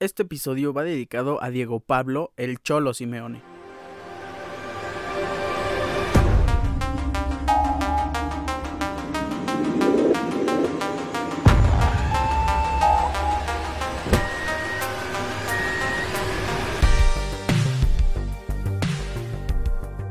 Este 0.00 0.22
episodio 0.22 0.72
va 0.72 0.84
dedicado 0.84 1.42
a 1.42 1.50
Diego 1.50 1.80
Pablo, 1.80 2.32
el 2.36 2.62
Cholo 2.62 2.94
Simeone. 2.94 3.42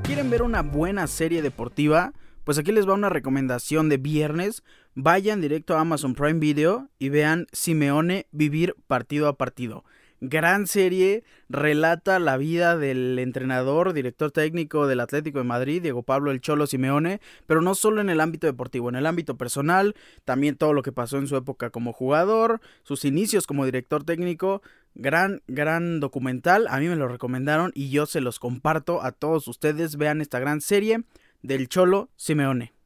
¿Quieren 0.04 0.30
ver 0.30 0.42
una 0.42 0.64
buena 0.64 1.08
serie 1.08 1.42
deportiva? 1.42 2.12
Pues 2.44 2.58
aquí 2.58 2.74
les 2.74 2.86
va 2.86 2.94
una 2.94 3.08
recomendación 3.08 3.88
de 3.88 3.96
viernes. 3.96 4.64
Vayan 5.00 5.42
directo 5.42 5.78
a 5.78 5.82
Amazon 5.82 6.16
Prime 6.16 6.40
Video 6.40 6.90
y 6.98 7.10
vean 7.10 7.46
Simeone 7.52 8.26
vivir 8.32 8.74
partido 8.88 9.28
a 9.28 9.38
partido. 9.38 9.86
Gran 10.22 10.66
serie, 10.66 11.24
relata 11.50 12.18
la 12.18 12.36
vida 12.36 12.76
del 12.78 13.20
entrenador, 13.20 13.94
director 13.94 14.32
técnico 14.32 14.88
del 14.88 15.00
Atlético 15.00 15.38
de 15.38 15.44
Madrid, 15.44 15.84
Diego 15.84 16.02
Pablo 16.02 16.32
El 16.32 16.42
Cholo 16.42 16.66
Simeone, 16.66 17.22
pero 17.46 17.62
no 17.62 17.76
solo 17.76 18.02
en 18.02 18.10
el 18.10 18.20
ámbito 18.20 18.48
deportivo, 18.48 18.90
en 18.90 18.96
el 18.96 19.06
ámbito 19.06 19.38
personal, 19.38 19.94
también 20.26 20.56
todo 20.56 20.74
lo 20.74 20.82
que 20.82 20.92
pasó 20.92 21.20
en 21.20 21.28
su 21.28 21.38
época 21.38 21.70
como 21.70 21.94
jugador, 21.94 22.60
sus 22.82 23.06
inicios 23.06 23.46
como 23.46 23.66
director 23.66 24.04
técnico, 24.04 24.64
Gran, 24.96 25.44
gran 25.48 26.00
documental. 26.00 26.66
A 26.72 26.80
mí 26.80 26.88
me 26.88 26.96
lo 26.96 27.08
recomendaron 27.08 27.72
y 27.76 27.92
yo 27.92 28.08
se 28.08 28.20
los 28.20 28.40
comparto 28.40 29.04
a 29.04 29.12
todos 29.12 29.48
ustedes. 29.48 29.96
Vean 29.96 30.22
esta 30.22 30.40
gran 30.40 30.60
serie 30.60 31.04
del 31.44 31.70
Cholo 31.70 32.10
Simeone. 32.16 32.77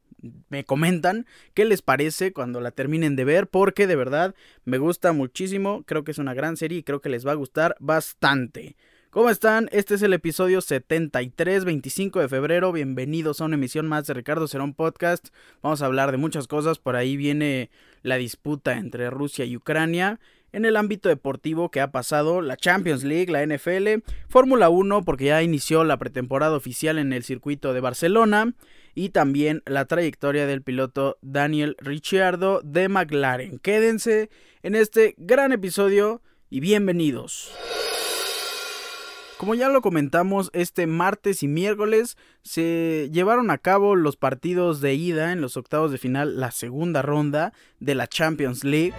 Me 0.48 0.64
comentan 0.64 1.26
qué 1.54 1.64
les 1.64 1.82
parece 1.82 2.32
cuando 2.32 2.60
la 2.60 2.70
terminen 2.70 3.16
de 3.16 3.24
ver, 3.24 3.48
porque 3.48 3.86
de 3.86 3.96
verdad 3.96 4.34
me 4.64 4.78
gusta 4.78 5.12
muchísimo. 5.12 5.82
Creo 5.84 6.04
que 6.04 6.12
es 6.12 6.18
una 6.18 6.34
gran 6.34 6.56
serie 6.56 6.78
y 6.78 6.82
creo 6.82 7.00
que 7.00 7.08
les 7.08 7.26
va 7.26 7.32
a 7.32 7.36
gustar 7.36 7.76
bastante. 7.80 8.76
¿Cómo 9.10 9.28
están? 9.28 9.68
Este 9.72 9.96
es 9.96 10.02
el 10.02 10.14
episodio 10.14 10.62
73, 10.62 11.66
25 11.66 12.20
de 12.20 12.28
febrero. 12.28 12.72
Bienvenidos 12.72 13.40
a 13.40 13.44
una 13.44 13.56
emisión 13.56 13.86
más 13.86 14.06
de 14.06 14.14
Ricardo 14.14 14.48
Cerón 14.48 14.72
Podcast. 14.72 15.28
Vamos 15.60 15.82
a 15.82 15.86
hablar 15.86 16.12
de 16.12 16.16
muchas 16.16 16.46
cosas. 16.46 16.78
Por 16.78 16.96
ahí 16.96 17.18
viene 17.18 17.68
la 18.02 18.16
disputa 18.16 18.78
entre 18.78 19.10
Rusia 19.10 19.44
y 19.44 19.54
Ucrania 19.54 20.18
en 20.52 20.64
el 20.64 20.76
ámbito 20.76 21.08
deportivo 21.08 21.70
que 21.70 21.80
ha 21.80 21.90
pasado 21.90 22.40
la 22.40 22.56
Champions 22.56 23.04
League, 23.04 23.30
la 23.30 23.44
NFL, 23.44 24.02
Fórmula 24.28 24.68
1 24.68 25.02
porque 25.02 25.26
ya 25.26 25.42
inició 25.42 25.84
la 25.84 25.98
pretemporada 25.98 26.56
oficial 26.56 26.98
en 26.98 27.12
el 27.12 27.24
circuito 27.24 27.72
de 27.72 27.80
Barcelona 27.80 28.54
y 28.94 29.10
también 29.10 29.62
la 29.66 29.84
trayectoria 29.84 30.46
del 30.46 30.62
piloto 30.62 31.18
Daniel 31.22 31.76
Ricciardo 31.78 32.60
de 32.62 32.88
McLaren. 32.88 33.58
Quédense 33.58 34.30
en 34.62 34.74
este 34.74 35.14
gran 35.18 35.52
episodio 35.52 36.22
y 36.50 36.60
bienvenidos. 36.60 37.52
Como 39.38 39.56
ya 39.56 39.68
lo 39.68 39.80
comentamos, 39.80 40.50
este 40.52 40.86
martes 40.86 41.42
y 41.42 41.48
miércoles 41.48 42.16
se 42.42 43.10
llevaron 43.10 43.50
a 43.50 43.58
cabo 43.58 43.96
los 43.96 44.16
partidos 44.16 44.80
de 44.80 44.94
ida 44.94 45.32
en 45.32 45.40
los 45.40 45.56
octavos 45.56 45.90
de 45.90 45.98
final, 45.98 46.38
la 46.38 46.52
segunda 46.52 47.02
ronda 47.02 47.52
de 47.80 47.96
la 47.96 48.06
Champions 48.06 48.62
League. 48.62 48.94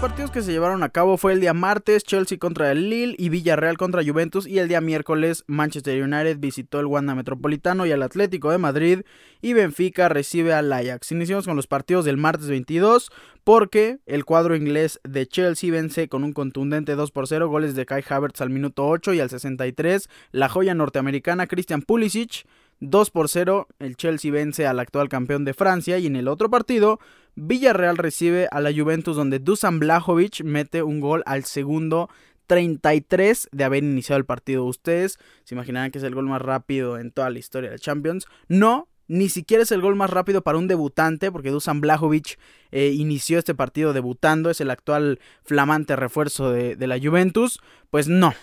Partidos 0.00 0.30
que 0.30 0.42
se 0.42 0.52
llevaron 0.52 0.84
a 0.84 0.90
cabo 0.90 1.16
fue 1.16 1.32
el 1.32 1.40
día 1.40 1.54
martes 1.54 2.04
Chelsea 2.04 2.38
contra 2.38 2.70
el 2.70 2.88
Lille 2.88 3.16
y 3.18 3.30
Villarreal 3.30 3.76
contra 3.76 4.04
Juventus 4.04 4.46
y 4.46 4.60
el 4.60 4.68
día 4.68 4.80
miércoles 4.80 5.42
Manchester 5.48 6.00
United 6.00 6.38
visitó 6.38 6.78
el 6.78 6.86
Wanda 6.86 7.16
Metropolitano 7.16 7.84
y 7.84 7.90
el 7.90 8.04
Atlético 8.04 8.52
de 8.52 8.58
Madrid 8.58 9.00
y 9.42 9.54
Benfica 9.54 10.08
recibe 10.08 10.54
al 10.54 10.72
Ajax. 10.72 11.10
Iniciamos 11.10 11.46
con 11.46 11.56
los 11.56 11.66
partidos 11.66 12.04
del 12.04 12.16
martes 12.16 12.46
22 12.46 13.10
porque 13.42 13.98
el 14.06 14.24
cuadro 14.24 14.54
inglés 14.54 15.00
de 15.02 15.26
Chelsea 15.26 15.72
vence 15.72 16.08
con 16.08 16.22
un 16.22 16.32
contundente 16.32 16.94
2 16.94 17.10
por 17.10 17.26
0 17.26 17.48
goles 17.48 17.74
de 17.74 17.84
Kai 17.84 18.04
Havertz 18.08 18.40
al 18.40 18.50
minuto 18.50 18.86
8 18.86 19.14
y 19.14 19.20
al 19.20 19.30
63 19.30 20.08
la 20.30 20.48
joya 20.48 20.74
norteamericana 20.74 21.48
Christian 21.48 21.82
Pulisic 21.82 22.46
2 22.80 23.10
por 23.10 23.28
0 23.28 23.66
el 23.78 23.96
Chelsea 23.96 24.30
vence 24.30 24.66
al 24.66 24.78
actual 24.78 25.08
campeón 25.08 25.44
de 25.44 25.54
Francia 25.54 25.98
y 25.98 26.06
en 26.06 26.16
el 26.16 26.28
otro 26.28 26.50
partido 26.50 27.00
Villarreal 27.34 27.96
recibe 27.96 28.48
a 28.50 28.60
la 28.60 28.72
Juventus 28.72 29.16
donde 29.16 29.38
Dusan 29.38 29.78
Blajovic 29.78 30.42
mete 30.42 30.82
un 30.82 31.00
gol 31.00 31.22
al 31.26 31.44
segundo 31.44 32.08
33 32.48 33.48
de 33.52 33.64
haber 33.64 33.84
iniciado 33.84 34.18
el 34.18 34.24
partido. 34.24 34.64
Ustedes 34.64 35.18
se 35.44 35.54
imaginarán 35.54 35.92
que 35.92 35.98
es 35.98 36.04
el 36.04 36.14
gol 36.14 36.26
más 36.26 36.42
rápido 36.42 36.98
en 36.98 37.12
toda 37.12 37.30
la 37.30 37.38
historia 37.38 37.70
de 37.70 37.78
Champions. 37.78 38.26
No, 38.48 38.88
ni 39.06 39.28
siquiera 39.28 39.62
es 39.62 39.70
el 39.70 39.80
gol 39.80 39.94
más 39.94 40.10
rápido 40.10 40.42
para 40.42 40.58
un 40.58 40.66
debutante, 40.66 41.30
porque 41.30 41.50
Dusan 41.50 41.80
Blajovic 41.80 42.38
eh, 42.72 42.88
inició 42.88 43.38
este 43.38 43.54
partido 43.54 43.92
debutando, 43.92 44.50
es 44.50 44.60
el 44.60 44.70
actual 44.70 45.20
flamante 45.44 45.94
refuerzo 45.94 46.50
de, 46.50 46.74
de, 46.74 46.86
la 46.86 46.98
Juventus. 46.98 47.60
Pues 47.90 48.08
no, 48.08 48.34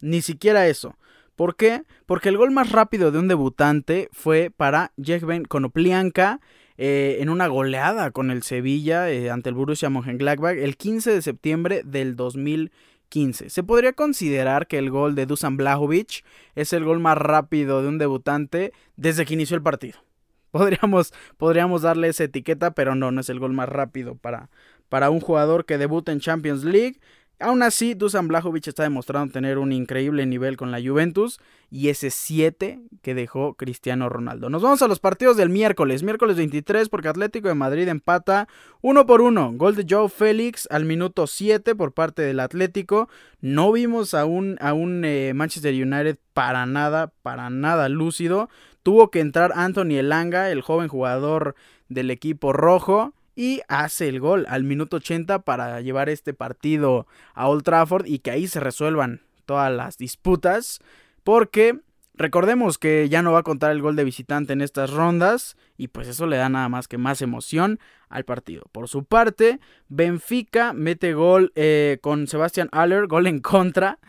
ni 0.00 0.22
siquiera 0.22 0.68
eso. 0.68 0.96
¿Por 1.38 1.54
qué? 1.54 1.84
Porque 2.04 2.30
el 2.30 2.36
gol 2.36 2.50
más 2.50 2.72
rápido 2.72 3.12
de 3.12 3.20
un 3.20 3.28
debutante 3.28 4.08
fue 4.10 4.50
para 4.50 4.90
Jekben 4.96 5.44
Konoplianka 5.44 6.40
eh, 6.76 7.18
en 7.20 7.28
una 7.28 7.46
goleada 7.46 8.10
con 8.10 8.32
el 8.32 8.42
Sevilla 8.42 9.08
eh, 9.08 9.30
ante 9.30 9.48
el 9.50 9.54
Borussia 9.54 9.88
Mönchengladbach 9.88 10.56
el 10.56 10.76
15 10.76 11.12
de 11.12 11.22
septiembre 11.22 11.82
del 11.84 12.16
2015. 12.16 13.50
Se 13.50 13.62
podría 13.62 13.92
considerar 13.92 14.66
que 14.66 14.78
el 14.78 14.90
gol 14.90 15.14
de 15.14 15.26
Dusan 15.26 15.56
Blajovic 15.56 16.24
es 16.56 16.72
el 16.72 16.82
gol 16.82 16.98
más 16.98 17.16
rápido 17.16 17.82
de 17.82 17.88
un 17.88 17.98
debutante 17.98 18.72
desde 18.96 19.24
que 19.24 19.34
inició 19.34 19.54
el 19.54 19.62
partido. 19.62 20.00
Podríamos, 20.50 21.12
podríamos 21.36 21.82
darle 21.82 22.08
esa 22.08 22.24
etiqueta, 22.24 22.72
pero 22.72 22.96
no, 22.96 23.12
no 23.12 23.20
es 23.20 23.28
el 23.28 23.38
gol 23.38 23.52
más 23.52 23.68
rápido 23.68 24.16
para, 24.16 24.50
para 24.88 25.10
un 25.10 25.20
jugador 25.20 25.66
que 25.66 25.78
debuta 25.78 26.10
en 26.10 26.18
Champions 26.18 26.64
League. 26.64 26.98
Aún 27.40 27.62
así, 27.62 27.94
Dusan 27.94 28.26
Blajovic 28.26 28.66
está 28.66 28.82
demostrando 28.82 29.32
tener 29.32 29.58
un 29.58 29.70
increíble 29.70 30.26
nivel 30.26 30.56
con 30.56 30.72
la 30.72 30.80
Juventus 30.82 31.38
y 31.70 31.88
ese 31.88 32.10
7 32.10 32.80
que 33.00 33.14
dejó 33.14 33.54
Cristiano 33.54 34.08
Ronaldo. 34.08 34.50
Nos 34.50 34.62
vamos 34.62 34.82
a 34.82 34.88
los 34.88 34.98
partidos 34.98 35.36
del 35.36 35.48
miércoles, 35.48 36.02
miércoles 36.02 36.36
23 36.36 36.88
porque 36.88 37.06
Atlético 37.06 37.46
de 37.46 37.54
Madrid 37.54 37.86
empata 37.86 38.48
1 38.80 39.06
por 39.06 39.20
1. 39.20 39.52
Gol 39.52 39.76
de 39.76 39.86
Joe 39.88 40.08
Félix 40.08 40.66
al 40.70 40.84
minuto 40.84 41.28
7 41.28 41.76
por 41.76 41.92
parte 41.92 42.22
del 42.22 42.40
Atlético. 42.40 43.08
No 43.40 43.70
vimos 43.70 44.14
a 44.14 44.24
un, 44.24 44.56
a 44.60 44.72
un 44.72 45.04
eh, 45.04 45.32
Manchester 45.32 45.74
United 45.74 46.18
para 46.32 46.66
nada, 46.66 47.12
para 47.22 47.50
nada 47.50 47.88
lúcido. 47.88 48.48
Tuvo 48.82 49.12
que 49.12 49.20
entrar 49.20 49.52
Anthony 49.54 49.98
Elanga, 49.98 50.50
el 50.50 50.60
joven 50.60 50.88
jugador 50.88 51.54
del 51.88 52.10
equipo 52.10 52.52
rojo 52.52 53.14
y 53.38 53.62
hace 53.68 54.08
el 54.08 54.18
gol 54.18 54.46
al 54.48 54.64
minuto 54.64 54.96
80 54.96 55.42
para 55.42 55.80
llevar 55.80 56.08
este 56.08 56.34
partido 56.34 57.06
a 57.34 57.46
Old 57.46 57.62
Trafford 57.62 58.04
y 58.06 58.18
que 58.18 58.32
ahí 58.32 58.48
se 58.48 58.58
resuelvan 58.58 59.20
todas 59.46 59.72
las 59.72 59.96
disputas 59.96 60.80
porque 61.22 61.78
recordemos 62.14 62.78
que 62.78 63.08
ya 63.08 63.22
no 63.22 63.30
va 63.30 63.38
a 63.38 63.44
contar 63.44 63.70
el 63.70 63.80
gol 63.80 63.94
de 63.94 64.02
visitante 64.02 64.54
en 64.54 64.60
estas 64.60 64.90
rondas 64.90 65.56
y 65.76 65.86
pues 65.86 66.08
eso 66.08 66.26
le 66.26 66.36
da 66.36 66.48
nada 66.48 66.68
más 66.68 66.88
que 66.88 66.98
más 66.98 67.22
emoción 67.22 67.78
al 68.08 68.24
partido. 68.24 68.64
Por 68.72 68.88
su 68.88 69.04
parte, 69.04 69.60
Benfica 69.86 70.72
mete 70.72 71.14
gol 71.14 71.52
eh, 71.54 71.98
con 72.00 72.26
Sebastián 72.26 72.68
Aller, 72.72 73.06
gol 73.06 73.28
en 73.28 73.38
contra 73.38 74.00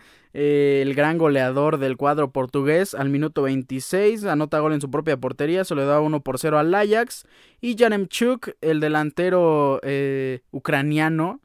eh, 0.41 0.81
el 0.81 0.95
gran 0.95 1.17
goleador 1.17 1.79
del 1.79 1.97
cuadro 1.97 2.31
portugués 2.31 2.93
al 2.93 3.09
minuto 3.09 3.41
26, 3.41 4.23
anota 4.23 4.59
gol 4.59 4.71
en 4.71 4.79
su 4.79 4.89
propia 4.89 5.17
portería, 5.17 5.65
se 5.65 5.75
le 5.75 5.83
da 5.83 5.99
1 5.99 6.21
por 6.21 6.39
0 6.39 6.57
al 6.57 6.73
Ajax. 6.73 7.25
Y 7.59 7.75
Chuk, 7.75 8.51
el 8.61 8.79
delantero 8.79 9.81
eh, 9.83 10.39
ucraniano, 10.51 11.41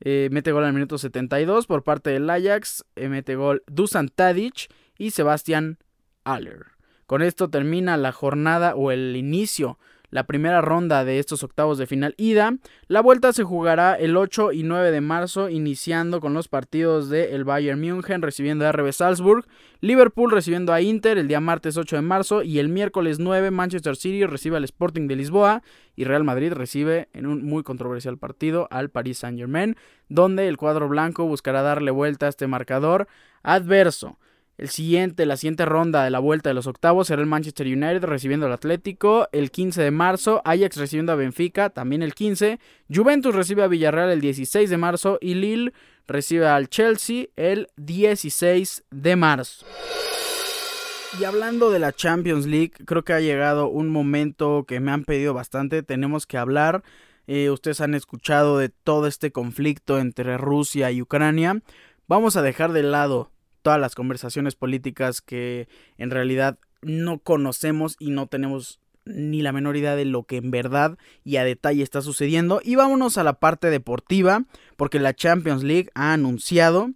eh, 0.00 0.28
mete 0.32 0.50
gol 0.50 0.64
al 0.64 0.72
minuto 0.72 0.98
72 0.98 1.68
por 1.68 1.84
parte 1.84 2.10
del 2.10 2.28
Ajax, 2.28 2.84
mete 2.96 3.36
gol 3.36 3.62
Dusan 3.68 4.08
Tadic 4.08 4.74
y 4.98 5.12
Sebastián 5.12 5.78
Aller. 6.24 6.64
Con 7.06 7.22
esto 7.22 7.48
termina 7.48 7.96
la 7.96 8.10
jornada 8.10 8.74
o 8.74 8.90
el 8.90 9.14
inicio 9.14 9.78
la 10.12 10.24
primera 10.24 10.60
ronda 10.60 11.04
de 11.04 11.18
estos 11.18 11.42
octavos 11.42 11.78
de 11.78 11.86
final 11.86 12.14
ida. 12.18 12.54
La 12.86 13.00
vuelta 13.00 13.32
se 13.32 13.44
jugará 13.44 13.94
el 13.94 14.16
8 14.16 14.52
y 14.52 14.62
9 14.62 14.92
de 14.92 15.00
marzo, 15.00 15.48
iniciando 15.48 16.20
con 16.20 16.34
los 16.34 16.48
partidos 16.48 17.08
de 17.08 17.34
el 17.34 17.44
Bayern 17.44 17.80
München 17.80 18.20
recibiendo 18.20 18.66
a 18.66 18.72
RB 18.72 18.92
Salzburg, 18.92 19.46
Liverpool 19.80 20.30
recibiendo 20.30 20.74
a 20.74 20.82
Inter 20.82 21.16
el 21.16 21.28
día 21.28 21.40
martes 21.40 21.78
8 21.78 21.96
de 21.96 22.02
marzo 22.02 22.42
y 22.42 22.58
el 22.58 22.68
miércoles 22.68 23.18
9 23.18 23.50
Manchester 23.50 23.96
City 23.96 24.26
recibe 24.26 24.58
al 24.58 24.64
Sporting 24.64 25.08
de 25.08 25.16
Lisboa 25.16 25.62
y 25.96 26.04
Real 26.04 26.24
Madrid 26.24 26.52
recibe 26.52 27.08
en 27.14 27.26
un 27.26 27.42
muy 27.42 27.62
controversial 27.62 28.18
partido 28.18 28.68
al 28.70 28.90
Paris 28.90 29.18
Saint-Germain, 29.18 29.76
donde 30.10 30.46
el 30.46 30.58
cuadro 30.58 30.88
blanco 30.88 31.24
buscará 31.24 31.62
darle 31.62 31.90
vuelta 31.90 32.26
a 32.26 32.28
este 32.28 32.46
marcador 32.46 33.08
adverso. 33.42 34.18
El 34.62 34.68
siguiente, 34.68 35.26
la 35.26 35.36
siguiente 35.36 35.64
ronda 35.64 36.04
de 36.04 36.10
la 36.10 36.20
vuelta 36.20 36.50
de 36.50 36.54
los 36.54 36.68
octavos 36.68 37.08
será 37.08 37.20
el 37.20 37.26
Manchester 37.26 37.66
United 37.66 38.04
recibiendo 38.04 38.46
al 38.46 38.52
Atlético 38.52 39.28
el 39.32 39.50
15 39.50 39.82
de 39.82 39.90
marzo, 39.90 40.40
Ajax 40.44 40.76
recibiendo 40.76 41.10
a 41.10 41.16
Benfica 41.16 41.70
también 41.70 42.00
el 42.00 42.14
15, 42.14 42.60
Juventus 42.88 43.34
recibe 43.34 43.64
a 43.64 43.66
Villarreal 43.66 44.10
el 44.10 44.20
16 44.20 44.70
de 44.70 44.76
marzo 44.76 45.18
y 45.20 45.34
Lille 45.34 45.72
recibe 46.06 46.46
al 46.46 46.68
Chelsea 46.68 47.26
el 47.34 47.70
16 47.76 48.84
de 48.88 49.16
marzo. 49.16 49.66
Y 51.18 51.24
hablando 51.24 51.72
de 51.72 51.80
la 51.80 51.92
Champions 51.92 52.46
League, 52.46 52.74
creo 52.86 53.02
que 53.02 53.14
ha 53.14 53.20
llegado 53.20 53.66
un 53.66 53.88
momento 53.90 54.64
que 54.68 54.78
me 54.78 54.92
han 54.92 55.02
pedido 55.02 55.34
bastante, 55.34 55.82
tenemos 55.82 56.24
que 56.24 56.38
hablar 56.38 56.84
eh, 57.26 57.50
ustedes 57.50 57.80
han 57.80 57.94
escuchado 57.94 58.58
de 58.58 58.68
todo 58.68 59.08
este 59.08 59.32
conflicto 59.32 59.98
entre 59.98 60.38
Rusia 60.38 60.92
y 60.92 61.02
Ucrania. 61.02 61.62
Vamos 62.06 62.36
a 62.36 62.42
dejar 62.42 62.72
de 62.72 62.84
lado 62.84 63.32
todas 63.62 63.80
las 63.80 63.94
conversaciones 63.94 64.54
políticas 64.54 65.20
que 65.20 65.68
en 65.98 66.10
realidad 66.10 66.58
no 66.82 67.18
conocemos 67.18 67.96
y 67.98 68.10
no 68.10 68.26
tenemos 68.26 68.80
ni 69.04 69.42
la 69.42 69.52
menor 69.52 69.76
idea 69.76 69.96
de 69.96 70.04
lo 70.04 70.24
que 70.24 70.36
en 70.36 70.50
verdad 70.50 70.96
y 71.24 71.36
a 71.36 71.44
detalle 71.44 71.82
está 71.82 72.02
sucediendo. 72.02 72.60
Y 72.62 72.76
vámonos 72.76 73.18
a 73.18 73.24
la 73.24 73.34
parte 73.34 73.70
deportiva, 73.70 74.44
porque 74.76 75.00
la 75.00 75.14
Champions 75.14 75.62
League 75.62 75.90
ha 75.94 76.12
anunciado 76.12 76.90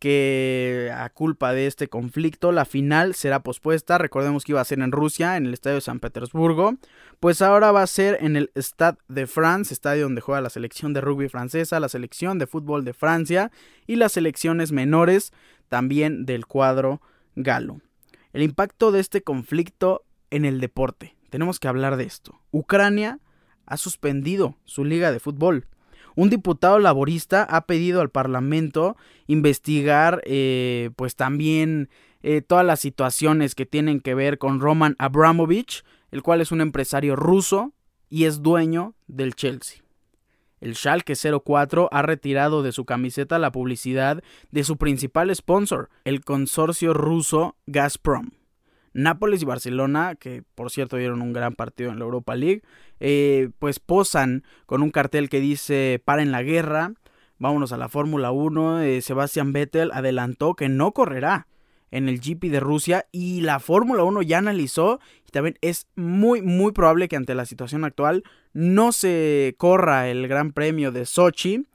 que 0.00 0.90
a 0.96 1.10
culpa 1.10 1.52
de 1.52 1.66
este 1.66 1.88
conflicto 1.88 2.50
la 2.52 2.64
final 2.64 3.14
será 3.14 3.42
pospuesta. 3.42 3.98
Recordemos 3.98 4.44
que 4.44 4.52
iba 4.52 4.60
a 4.60 4.64
ser 4.64 4.80
en 4.80 4.90
Rusia, 4.90 5.36
en 5.36 5.46
el 5.46 5.52
estadio 5.52 5.76
de 5.76 5.82
San 5.82 6.00
Petersburgo. 6.00 6.74
Pues 7.20 7.42
ahora 7.42 7.70
va 7.70 7.82
a 7.82 7.86
ser 7.86 8.16
en 8.22 8.34
el 8.34 8.50
Stade 8.56 8.96
de 9.08 9.26
France, 9.26 9.74
estadio 9.74 10.04
donde 10.04 10.22
juega 10.22 10.40
la 10.40 10.48
selección 10.48 10.94
de 10.94 11.02
rugby 11.02 11.28
francesa, 11.28 11.78
la 11.78 11.90
selección 11.90 12.38
de 12.38 12.46
fútbol 12.46 12.82
de 12.84 12.94
Francia 12.94 13.52
y 13.86 13.96
las 13.96 14.12
selecciones 14.12 14.72
menores 14.72 15.32
también 15.68 16.24
del 16.24 16.46
cuadro 16.46 17.02
galo. 17.36 17.82
El 18.32 18.42
impacto 18.42 18.92
de 18.92 19.00
este 19.00 19.22
conflicto 19.22 20.04
en 20.30 20.46
el 20.46 20.60
deporte. 20.60 21.14
Tenemos 21.28 21.60
que 21.60 21.68
hablar 21.68 21.98
de 21.98 22.04
esto. 22.04 22.40
Ucrania 22.52 23.20
ha 23.66 23.76
suspendido 23.76 24.56
su 24.64 24.84
liga 24.84 25.12
de 25.12 25.20
fútbol. 25.20 25.66
Un 26.16 26.30
diputado 26.30 26.78
laborista 26.78 27.42
ha 27.44 27.66
pedido 27.66 28.00
al 28.00 28.10
Parlamento 28.10 28.96
investigar 29.26 30.22
eh, 30.24 30.90
pues 30.96 31.16
también 31.16 31.88
eh, 32.22 32.42
todas 32.42 32.66
las 32.66 32.80
situaciones 32.80 33.54
que 33.54 33.66
tienen 33.66 34.00
que 34.00 34.14
ver 34.14 34.38
con 34.38 34.60
Roman 34.60 34.96
Abramovich, 34.98 35.84
el 36.10 36.22
cual 36.22 36.40
es 36.40 36.52
un 36.52 36.60
empresario 36.60 37.16
ruso 37.16 37.72
y 38.08 38.24
es 38.24 38.42
dueño 38.42 38.94
del 39.06 39.34
Chelsea. 39.34 39.82
El 40.60 40.76
Schalke 40.76 41.14
04 41.14 41.88
ha 41.90 42.02
retirado 42.02 42.62
de 42.62 42.72
su 42.72 42.84
camiseta 42.84 43.38
la 43.38 43.50
publicidad 43.50 44.22
de 44.50 44.64
su 44.64 44.76
principal 44.76 45.34
sponsor, 45.34 45.88
el 46.04 46.22
consorcio 46.22 46.92
ruso 46.92 47.56
Gazprom. 47.66 48.39
Nápoles 48.92 49.42
y 49.42 49.44
Barcelona, 49.44 50.14
que 50.16 50.42
por 50.54 50.70
cierto 50.70 50.96
dieron 50.96 51.22
un 51.22 51.32
gran 51.32 51.54
partido 51.54 51.90
en 51.90 51.98
la 51.98 52.04
Europa 52.04 52.34
League, 52.34 52.62
eh, 52.98 53.50
pues 53.58 53.78
posan 53.78 54.44
con 54.66 54.82
un 54.82 54.90
cartel 54.90 55.28
que 55.28 55.40
dice 55.40 56.02
paren 56.04 56.32
la 56.32 56.42
guerra, 56.42 56.92
vámonos 57.38 57.72
a 57.72 57.76
la 57.76 57.88
Fórmula 57.88 58.32
1, 58.32 58.82
eh, 58.82 59.00
Sebastian 59.00 59.52
Vettel 59.52 59.90
adelantó 59.92 60.54
que 60.54 60.68
no 60.68 60.92
correrá 60.92 61.46
en 61.90 62.08
el 62.08 62.20
GP 62.20 62.50
de 62.50 62.60
Rusia 62.60 63.06
y 63.12 63.40
la 63.40 63.58
Fórmula 63.60 64.04
1 64.04 64.22
ya 64.22 64.38
analizó 64.38 65.00
y 65.26 65.30
también 65.30 65.58
es 65.60 65.88
muy 65.96 66.42
muy 66.42 66.72
probable 66.72 67.08
que 67.08 67.16
ante 67.16 67.34
la 67.34 67.46
situación 67.46 67.84
actual 67.84 68.22
no 68.52 68.92
se 68.92 69.54
corra 69.58 70.08
el 70.08 70.28
Gran 70.28 70.52
Premio 70.52 70.92
de 70.92 71.06
Sochi. 71.06 71.66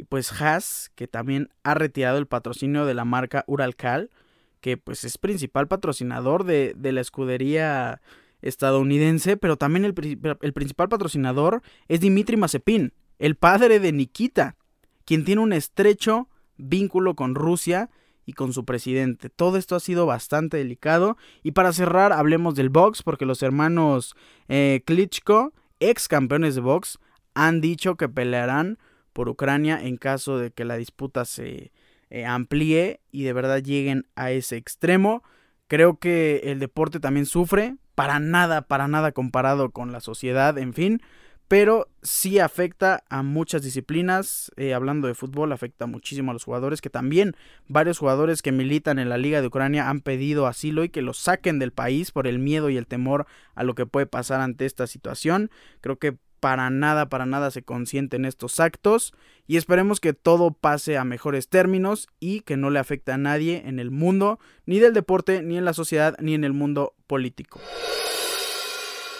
Y 0.00 0.04
pues 0.04 0.30
Haas 0.40 0.92
que 0.94 1.08
también 1.08 1.48
ha 1.64 1.74
retirado 1.74 2.18
el 2.18 2.26
patrocinio 2.26 2.86
de 2.86 2.94
la 2.94 3.04
marca 3.04 3.44
Uralcal 3.48 4.10
que 4.60 4.76
pues 4.76 5.04
es 5.04 5.18
principal 5.18 5.68
patrocinador 5.68 6.44
de, 6.44 6.74
la 6.80 7.00
escudería 7.00 8.00
estadounidense, 8.42 9.36
pero 9.36 9.56
también 9.56 9.84
el, 9.84 9.94
el, 10.40 10.52
principal 10.52 10.88
patrocinador 10.88 11.62
es 11.88 12.00
Dimitri 12.00 12.36
Mazepin, 12.36 12.92
el 13.18 13.34
padre 13.36 13.80
de 13.80 13.92
Nikita, 13.92 14.56
quien 15.04 15.24
tiene 15.24 15.40
un 15.40 15.52
estrecho 15.52 16.28
vínculo 16.56 17.14
con 17.14 17.34
Rusia 17.34 17.90
y 18.28 18.34
con 18.34 18.52
su 18.52 18.66
presidente. 18.66 19.30
Todo 19.30 19.56
esto 19.56 19.74
ha 19.74 19.80
sido 19.80 20.04
bastante 20.04 20.58
delicado. 20.58 21.16
Y 21.42 21.52
para 21.52 21.72
cerrar, 21.72 22.12
hablemos 22.12 22.54
del 22.54 22.68
box, 22.68 23.02
porque 23.02 23.24
los 23.24 23.42
hermanos 23.42 24.14
eh, 24.48 24.82
Klitschko, 24.84 25.54
ex 25.80 26.08
campeones 26.08 26.54
de 26.54 26.60
box, 26.60 26.98
han 27.32 27.62
dicho 27.62 27.96
que 27.96 28.08
pelearán 28.08 28.78
por 29.14 29.30
Ucrania 29.30 29.80
en 29.82 29.96
caso 29.96 30.38
de 30.38 30.50
que 30.50 30.66
la 30.66 30.76
disputa 30.76 31.24
se, 31.24 31.72
eh, 32.10 32.24
amplíe 32.24 33.00
y 33.10 33.24
de 33.24 33.32
verdad 33.32 33.62
lleguen 33.62 34.06
a 34.16 34.30
ese 34.30 34.56
extremo. 34.56 35.22
Creo 35.66 35.98
que 35.98 36.42
el 36.44 36.58
deporte 36.58 37.00
también 37.00 37.26
sufre, 37.26 37.76
para 37.94 38.20
nada, 38.20 38.62
para 38.62 38.88
nada 38.88 39.12
comparado 39.12 39.70
con 39.70 39.92
la 39.92 40.00
sociedad, 40.00 40.56
en 40.56 40.72
fin, 40.72 41.02
pero 41.48 41.88
sí 42.02 42.38
afecta 42.38 43.04
a 43.08 43.22
muchas 43.22 43.62
disciplinas. 43.62 44.52
Eh, 44.56 44.74
hablando 44.74 45.08
de 45.08 45.14
fútbol, 45.14 45.52
afecta 45.52 45.86
muchísimo 45.86 46.30
a 46.30 46.34
los 46.34 46.44
jugadores, 46.44 46.80
que 46.80 46.90
también 46.90 47.34
varios 47.66 47.98
jugadores 47.98 48.42
que 48.42 48.52
militan 48.52 48.98
en 48.98 49.08
la 49.08 49.18
Liga 49.18 49.40
de 49.40 49.46
Ucrania 49.46 49.88
han 49.88 50.00
pedido 50.00 50.46
asilo 50.46 50.84
y 50.84 50.90
que 50.90 51.02
los 51.02 51.18
saquen 51.18 51.58
del 51.58 51.72
país 51.72 52.12
por 52.12 52.26
el 52.26 52.38
miedo 52.38 52.68
y 52.70 52.76
el 52.76 52.86
temor 52.86 53.26
a 53.54 53.64
lo 53.64 53.74
que 53.74 53.86
puede 53.86 54.06
pasar 54.06 54.40
ante 54.42 54.66
esta 54.66 54.86
situación. 54.86 55.50
Creo 55.80 55.98
que 55.98 56.18
para 56.40 56.70
nada, 56.70 57.08
para 57.08 57.26
nada 57.26 57.50
se 57.50 57.62
consienten 57.62 58.24
estos 58.24 58.60
actos 58.60 59.14
y 59.46 59.56
esperemos 59.56 60.00
que 60.00 60.12
todo 60.12 60.50
pase 60.52 60.96
a 60.96 61.04
mejores 61.04 61.48
términos 61.48 62.08
y 62.20 62.40
que 62.40 62.56
no 62.56 62.70
le 62.70 62.78
afecte 62.78 63.12
a 63.12 63.18
nadie 63.18 63.62
en 63.66 63.78
el 63.78 63.90
mundo, 63.90 64.38
ni 64.66 64.78
del 64.78 64.92
deporte, 64.92 65.42
ni 65.42 65.56
en 65.56 65.64
la 65.64 65.72
sociedad, 65.72 66.16
ni 66.20 66.34
en 66.34 66.44
el 66.44 66.52
mundo 66.52 66.94
político. 67.06 67.60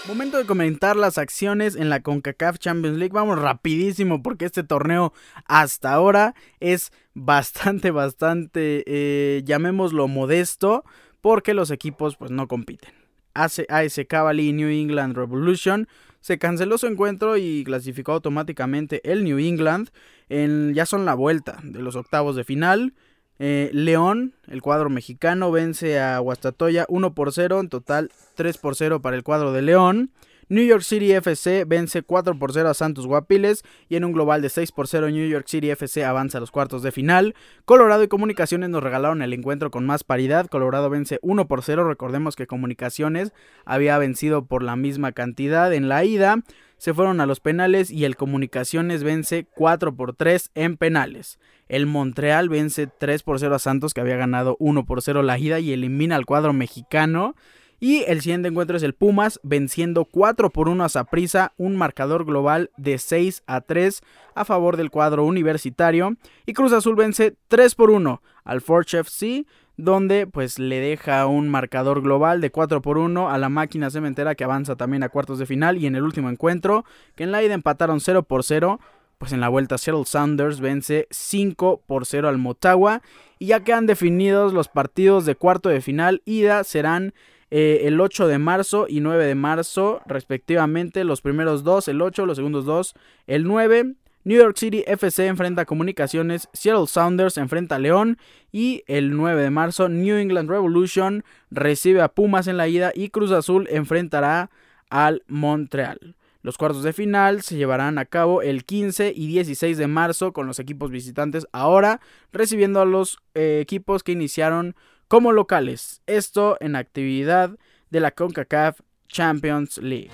Momento 0.06 0.38
de 0.38 0.46
comentar 0.46 0.96
las 0.96 1.18
acciones 1.18 1.76
en 1.76 1.90
la 1.90 2.00
CONCACAF 2.00 2.58
Champions 2.58 2.96
League. 2.96 3.12
Vamos 3.12 3.38
rapidísimo 3.38 4.22
porque 4.22 4.46
este 4.46 4.62
torneo 4.62 5.12
hasta 5.44 5.92
ahora 5.92 6.34
es 6.60 6.92
bastante, 7.12 7.90
bastante, 7.90 8.84
eh, 8.86 9.42
llamémoslo 9.44 10.08
modesto, 10.08 10.84
porque 11.20 11.52
los 11.52 11.70
equipos 11.70 12.16
pues 12.16 12.30
no 12.30 12.48
compiten. 12.48 12.94
AS 13.34 14.00
Cavalry 14.08 14.52
New 14.52 14.70
England 14.70 15.16
Revolution 15.16 15.88
se 16.20 16.38
canceló 16.38 16.78
su 16.78 16.86
encuentro 16.86 17.36
y 17.36 17.64
clasificó 17.64 18.12
automáticamente 18.12 19.00
el 19.10 19.24
New 19.24 19.38
England. 19.38 19.90
En, 20.28 20.74
ya 20.74 20.86
son 20.86 21.04
la 21.04 21.14
vuelta 21.14 21.58
de 21.62 21.80
los 21.80 21.96
octavos 21.96 22.36
de 22.36 22.44
final. 22.44 22.94
Eh, 23.38 23.70
León, 23.72 24.34
el 24.48 24.62
cuadro 24.62 24.90
mexicano, 24.90 25.52
vence 25.52 26.00
a 26.00 26.18
Guastatoya 26.18 26.86
1 26.88 27.14
por 27.14 27.32
0, 27.32 27.60
en 27.60 27.68
total 27.68 28.10
3 28.34 28.58
por 28.58 28.74
0 28.74 29.00
para 29.00 29.16
el 29.16 29.22
cuadro 29.22 29.52
de 29.52 29.62
León. 29.62 30.10
New 30.50 30.64
York 30.64 30.82
City 30.82 31.12
FC 31.12 31.64
vence 31.66 32.02
4 32.02 32.38
por 32.38 32.54
0 32.54 32.70
a 32.70 32.74
Santos 32.74 33.06
Guapiles 33.06 33.64
y 33.90 33.96
en 33.96 34.04
un 34.04 34.12
global 34.12 34.40
de 34.40 34.48
6 34.48 34.72
por 34.72 34.88
0 34.88 35.10
New 35.10 35.28
York 35.28 35.46
City 35.46 35.70
FC 35.70 36.06
avanza 36.06 36.38
a 36.38 36.40
los 36.40 36.50
cuartos 36.50 36.82
de 36.82 36.90
final. 36.90 37.34
Colorado 37.66 38.02
y 38.02 38.08
Comunicaciones 38.08 38.70
nos 38.70 38.82
regalaron 38.82 39.20
el 39.20 39.34
encuentro 39.34 39.70
con 39.70 39.84
más 39.84 40.04
paridad. 40.04 40.46
Colorado 40.46 40.88
vence 40.88 41.18
1 41.20 41.46
por 41.48 41.62
0. 41.62 41.86
Recordemos 41.86 42.34
que 42.34 42.46
Comunicaciones 42.46 43.32
había 43.66 43.98
vencido 43.98 44.46
por 44.46 44.62
la 44.62 44.74
misma 44.74 45.12
cantidad 45.12 45.70
en 45.74 45.90
la 45.90 46.04
ida. 46.04 46.38
Se 46.78 46.94
fueron 46.94 47.20
a 47.20 47.26
los 47.26 47.40
penales 47.40 47.90
y 47.90 48.06
el 48.06 48.16
Comunicaciones 48.16 49.02
vence 49.02 49.46
4 49.54 49.96
por 49.96 50.14
3 50.14 50.50
en 50.54 50.78
penales. 50.78 51.38
El 51.68 51.84
Montreal 51.84 52.48
vence 52.48 52.86
3 52.86 53.22
por 53.22 53.38
0 53.38 53.54
a 53.54 53.58
Santos 53.58 53.92
que 53.92 54.00
había 54.00 54.16
ganado 54.16 54.56
1 54.60 54.86
por 54.86 55.02
0 55.02 55.22
la 55.22 55.38
ida 55.38 55.60
y 55.60 55.72
elimina 55.72 56.16
al 56.16 56.24
cuadro 56.24 56.54
mexicano. 56.54 57.34
Y 57.80 58.02
el 58.08 58.20
siguiente 58.22 58.48
encuentro 58.48 58.76
es 58.76 58.82
el 58.82 58.94
Pumas 58.94 59.38
venciendo 59.44 60.04
4 60.04 60.50
por 60.50 60.68
1 60.68 60.82
a 60.82 60.88
Saprissa, 60.88 61.52
un 61.56 61.76
marcador 61.76 62.24
global 62.24 62.70
de 62.76 62.98
6 62.98 63.44
a 63.46 63.60
3 63.60 64.00
a 64.34 64.44
favor 64.44 64.76
del 64.76 64.90
cuadro 64.90 65.24
universitario. 65.24 66.16
Y 66.44 66.54
Cruz 66.54 66.72
Azul 66.72 66.96
vence 66.96 67.36
3 67.46 67.74
por 67.76 67.90
1 67.90 68.20
al 68.44 68.60
Forge 68.62 68.98
FC, 68.98 69.46
donde 69.76 70.26
pues 70.26 70.58
le 70.58 70.80
deja 70.80 71.24
un 71.26 71.48
marcador 71.48 72.02
global 72.02 72.40
de 72.40 72.50
4 72.50 72.82
por 72.82 72.98
1 72.98 73.30
a 73.30 73.38
la 73.38 73.48
máquina 73.48 73.90
cementera 73.90 74.34
que 74.34 74.42
avanza 74.42 74.74
también 74.74 75.04
a 75.04 75.08
cuartos 75.08 75.38
de 75.38 75.46
final. 75.46 75.78
Y 75.78 75.86
en 75.86 75.94
el 75.94 76.02
último 76.02 76.30
encuentro, 76.30 76.84
que 77.14 77.22
en 77.22 77.30
la 77.30 77.44
ida 77.44 77.54
empataron 77.54 78.00
0 78.00 78.24
por 78.24 78.42
0, 78.42 78.80
pues 79.18 79.32
en 79.32 79.40
la 79.40 79.48
vuelta 79.48 79.78
Seattle 79.78 80.04
Sounders 80.04 80.58
vence 80.58 81.06
5 81.10 81.82
por 81.86 82.06
0 82.06 82.28
al 82.28 82.38
Motagua. 82.38 83.02
Y 83.38 83.46
ya 83.46 83.60
quedan 83.60 83.86
definidos 83.86 84.52
los 84.52 84.66
partidos 84.66 85.26
de 85.26 85.36
cuarto 85.36 85.68
de 85.68 85.80
final, 85.80 86.22
ida 86.24 86.64
serán 86.64 87.14
eh, 87.50 87.82
el 87.84 88.00
8 88.00 88.26
de 88.28 88.38
marzo 88.38 88.86
y 88.88 89.00
9 89.00 89.24
de 89.24 89.34
marzo 89.34 90.00
respectivamente. 90.06 91.04
Los 91.04 91.20
primeros 91.20 91.64
dos, 91.64 91.88
el 91.88 92.02
8, 92.02 92.26
los 92.26 92.36
segundos 92.36 92.64
dos, 92.64 92.94
el 93.26 93.44
9. 93.44 93.94
New 94.24 94.38
York 94.38 94.56
City 94.58 94.84
FC 94.86 95.26
enfrenta 95.26 95.62
a 95.62 95.64
Comunicaciones, 95.64 96.48
Seattle 96.52 96.86
Sounders 96.86 97.38
enfrenta 97.38 97.76
a 97.76 97.78
León 97.78 98.18
y 98.52 98.82
el 98.86 99.16
9 99.16 99.40
de 99.40 99.50
marzo 99.50 99.88
New 99.88 100.16
England 100.16 100.50
Revolution 100.50 101.24
recibe 101.50 102.02
a 102.02 102.08
Pumas 102.08 102.46
en 102.46 102.58
la 102.58 102.68
ida 102.68 102.92
y 102.94 103.08
Cruz 103.08 103.30
Azul 103.30 103.66
enfrentará 103.70 104.50
al 104.90 105.22
Montreal. 105.28 106.16
Los 106.42 106.58
cuartos 106.58 106.82
de 106.82 106.92
final 106.92 107.42
se 107.42 107.56
llevarán 107.56 107.98
a 107.98 108.04
cabo 108.04 108.42
el 108.42 108.64
15 108.64 109.12
y 109.14 109.26
16 109.26 109.76
de 109.76 109.86
marzo 109.86 110.32
con 110.32 110.46
los 110.46 110.58
equipos 110.58 110.90
visitantes 110.90 111.46
ahora 111.52 112.00
recibiendo 112.32 112.80
a 112.80 112.84
los 112.84 113.18
eh, 113.34 113.60
equipos 113.62 114.02
que 114.02 114.12
iniciaron 114.12 114.76
como 115.08 115.32
locales. 115.32 116.02
Esto 116.06 116.56
en 116.60 116.76
actividad 116.76 117.58
de 117.90 118.00
la 118.00 118.12
CONCACAF 118.12 118.80
Champions 119.08 119.78
League. 119.78 120.10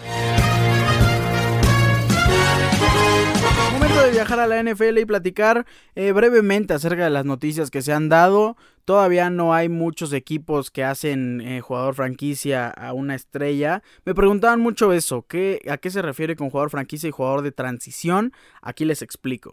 Momento 3.73 4.03
de 4.05 4.11
viajar 4.13 4.39
a 4.39 4.47
la 4.47 4.63
NFL 4.63 4.99
y 4.99 5.05
platicar 5.05 5.67
eh, 5.95 6.13
brevemente 6.13 6.75
acerca 6.75 7.05
de 7.05 7.11
las 7.11 7.25
noticias 7.25 7.71
que 7.71 7.83
se 7.83 7.93
han 7.93 8.09
dado. 8.09 8.57
Todavía 8.85 9.31
no 9.31 9.53
hay 9.53 9.69
muchos 9.69 10.13
equipos 10.13 10.71
que 10.71 10.85
hacen 10.85 11.41
eh, 11.41 11.61
jugador 11.61 11.95
franquicia 11.95 12.69
a 12.69 12.93
una 12.93 13.15
estrella. 13.15 13.83
Me 14.05 14.15
preguntaban 14.15 14.61
mucho 14.61 14.93
eso, 14.93 15.27
¿qué, 15.27 15.61
¿a 15.69 15.79
qué 15.79 15.91
se 15.91 16.03
refiere 16.03 16.37
con 16.37 16.51
jugador 16.51 16.71
franquicia 16.71 17.09
y 17.09 17.13
jugador 17.13 17.43
de 17.43 17.53
transición? 17.53 18.33
Aquí 18.63 18.85
les 18.85 19.03
explico. 19.03 19.53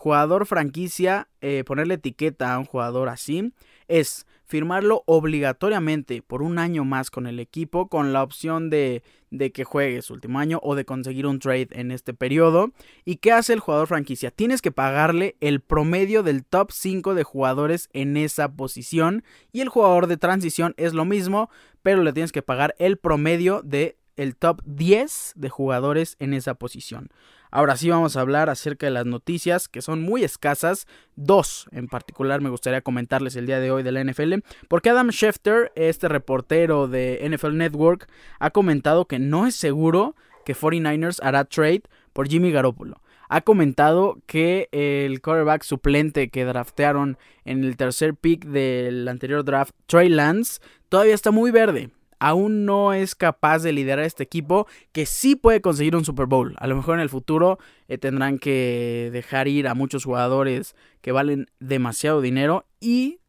Jugador 0.00 0.46
franquicia, 0.46 1.28
eh, 1.42 1.62
ponerle 1.66 1.92
etiqueta 1.92 2.54
a 2.54 2.58
un 2.58 2.64
jugador 2.64 3.10
así, 3.10 3.52
es 3.86 4.24
firmarlo 4.46 5.02
obligatoriamente 5.04 6.22
por 6.22 6.40
un 6.40 6.58
año 6.58 6.86
más 6.86 7.10
con 7.10 7.26
el 7.26 7.38
equipo 7.38 7.90
con 7.90 8.14
la 8.14 8.22
opción 8.22 8.70
de, 8.70 9.02
de, 9.30 9.52
que 9.52 9.64
juegue 9.64 10.00
su 10.00 10.14
último 10.14 10.38
año 10.38 10.58
o 10.62 10.74
de 10.74 10.86
conseguir 10.86 11.26
un 11.26 11.38
trade 11.38 11.68
en 11.72 11.90
este 11.90 12.14
periodo. 12.14 12.72
¿Y 13.04 13.16
qué 13.16 13.32
hace 13.32 13.52
el 13.52 13.60
jugador 13.60 13.88
franquicia? 13.88 14.30
Tienes 14.30 14.62
que 14.62 14.72
pagarle 14.72 15.36
el 15.40 15.60
promedio 15.60 16.22
del 16.22 16.46
top 16.46 16.70
5 16.72 17.14
de 17.14 17.22
jugadores 17.22 17.90
en 17.92 18.16
esa 18.16 18.50
posición 18.54 19.22
y 19.52 19.60
el 19.60 19.68
jugador 19.68 20.06
de 20.06 20.16
transición 20.16 20.72
es 20.78 20.94
lo 20.94 21.04
mismo, 21.04 21.50
pero 21.82 22.02
le 22.02 22.14
tienes 22.14 22.32
que 22.32 22.40
pagar 22.40 22.74
el 22.78 22.96
promedio 22.96 23.60
de 23.62 23.98
el 24.16 24.34
top 24.34 24.62
10 24.64 25.34
de 25.36 25.48
jugadores 25.50 26.16
en 26.20 26.32
esa 26.32 26.54
posición. 26.54 27.10
Ahora 27.50 27.76
sí 27.76 27.90
vamos 27.90 28.16
a 28.16 28.20
hablar 28.20 28.48
acerca 28.48 28.86
de 28.86 28.92
las 28.92 29.06
noticias 29.06 29.68
que 29.68 29.82
son 29.82 30.02
muy 30.02 30.24
escasas. 30.24 30.86
Dos 31.16 31.66
en 31.72 31.88
particular 31.88 32.40
me 32.40 32.50
gustaría 32.50 32.80
comentarles 32.80 33.36
el 33.36 33.46
día 33.46 33.60
de 33.60 33.70
hoy 33.70 33.82
de 33.82 33.92
la 33.92 34.04
NFL. 34.04 34.34
Porque 34.68 34.90
Adam 34.90 35.10
Schefter, 35.10 35.72
este 35.74 36.08
reportero 36.08 36.88
de 36.88 37.28
NFL 37.28 37.56
Network, 37.56 38.08
ha 38.38 38.50
comentado 38.50 39.06
que 39.06 39.18
no 39.18 39.46
es 39.46 39.56
seguro 39.56 40.14
que 40.44 40.54
49ers 40.54 41.20
hará 41.22 41.44
trade 41.44 41.82
por 42.12 42.28
Jimmy 42.28 42.50
Garoppolo. 42.52 43.00
Ha 43.28 43.42
comentado 43.42 44.18
que 44.26 44.68
el 44.72 45.20
quarterback 45.20 45.62
suplente 45.62 46.30
que 46.30 46.44
draftearon 46.44 47.16
en 47.44 47.62
el 47.62 47.76
tercer 47.76 48.14
pick 48.14 48.44
del 48.44 49.06
anterior 49.06 49.44
draft, 49.44 49.72
Trey 49.86 50.08
Lance, 50.08 50.60
todavía 50.88 51.14
está 51.14 51.30
muy 51.30 51.52
verde 51.52 51.90
aún 52.20 52.64
no 52.64 52.92
es 52.92 53.14
capaz 53.14 53.60
de 53.60 53.72
liderar 53.72 54.04
este 54.04 54.22
equipo 54.22 54.68
que 54.92 55.06
sí 55.06 55.34
puede 55.34 55.60
conseguir 55.60 55.96
un 55.96 56.04
Super 56.04 56.26
Bowl. 56.26 56.54
A 56.58 56.66
lo 56.66 56.76
mejor 56.76 56.94
en 56.94 57.00
el 57.00 57.08
futuro 57.08 57.58
eh, 57.88 57.98
tendrán 57.98 58.38
que 58.38 59.10
dejar 59.12 59.48
ir 59.48 59.66
a 59.66 59.74
muchos 59.74 60.04
jugadores 60.04 60.76
que 61.00 61.12
valen 61.12 61.50
demasiado 61.58 62.20
dinero 62.20 62.66
y 62.78 63.20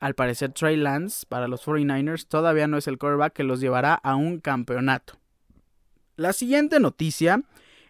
al 0.00 0.14
parecer 0.14 0.52
Trey 0.52 0.76
Lance 0.76 1.24
para 1.28 1.48
los 1.48 1.64
49ers 1.64 2.26
todavía 2.26 2.66
no 2.66 2.76
es 2.76 2.88
el 2.88 2.98
quarterback 2.98 3.32
que 3.32 3.44
los 3.44 3.60
llevará 3.60 3.94
a 3.94 4.16
un 4.16 4.40
campeonato. 4.40 5.14
La 6.16 6.32
siguiente 6.32 6.80
noticia 6.80 7.42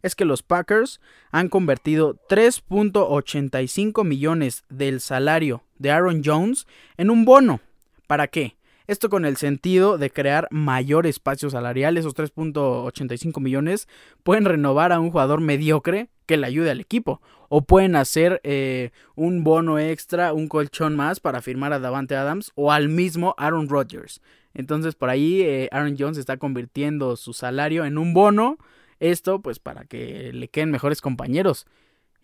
es 0.02 0.14
que 0.14 0.25
los 0.25 0.43
Packers 0.43 1.00
han 1.31 1.49
convertido 1.49 2.19
3.85 2.29 4.05
millones 4.05 4.64
del 4.69 5.00
salario 5.00 5.62
de 5.79 5.90
Aaron 5.90 6.23
Jones 6.25 6.67
en 6.97 7.11
un 7.11 7.25
bono. 7.25 7.61
¿Para 8.07 8.29
qué? 8.29 8.57
Esto 8.90 9.09
con 9.09 9.25
el 9.25 9.37
sentido 9.37 9.99
de 9.99 10.11
crear 10.11 10.49
mayor 10.50 11.06
espacio 11.06 11.49
salarial. 11.49 11.97
Esos 11.97 12.16
3.85 12.16 13.40
millones 13.40 13.87
pueden 14.25 14.44
renovar 14.44 14.90
a 14.90 14.99
un 14.99 15.12
jugador 15.12 15.40
mediocre 15.40 16.11
que 16.26 16.37
le 16.37 16.49
ayude 16.49 16.73
al 16.73 16.80
equipo. 16.80 17.23
O 17.49 17.62
pueden 17.62 17.94
hacer 17.94 18.40
eh, 18.42 18.90
un 19.14 19.44
bono 19.44 19.78
extra, 19.78 20.32
un 20.32 20.49
colchón 20.49 20.97
más 20.97 21.20
para 21.20 21.40
firmar 21.40 21.73
a 21.73 21.78
Davante 21.78 22.16
Adams 22.16 22.50
o 22.56 22.73
al 22.73 22.88
mismo 22.88 23.37
Aaron 23.38 23.68
Rodgers. 23.68 24.23
Entonces 24.54 24.97
por 24.97 25.09
ahí 25.09 25.42
eh, 25.42 25.68
Aaron 25.70 25.94
Jones 25.97 26.18
está 26.18 26.37
convirtiendo 26.38 27.14
su 27.14 27.32
salario 27.32 27.85
en 27.85 27.97
un 27.97 28.12
bono. 28.12 28.59
Esto 28.99 29.40
pues 29.40 29.61
para 29.61 29.85
que 29.85 30.32
le 30.32 30.49
queden 30.49 30.73
mejores 30.73 31.00
compañeros. 31.00 31.68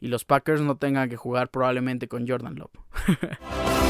Y 0.00 0.08
los 0.08 0.25
Packers 0.25 0.62
no 0.62 0.76
tengan 0.78 1.08
que 1.11 1.16
jugar 1.16 1.49
probablemente 1.49 2.08
con 2.08 2.26
Jordan 2.26 2.56
Love. 2.56 2.73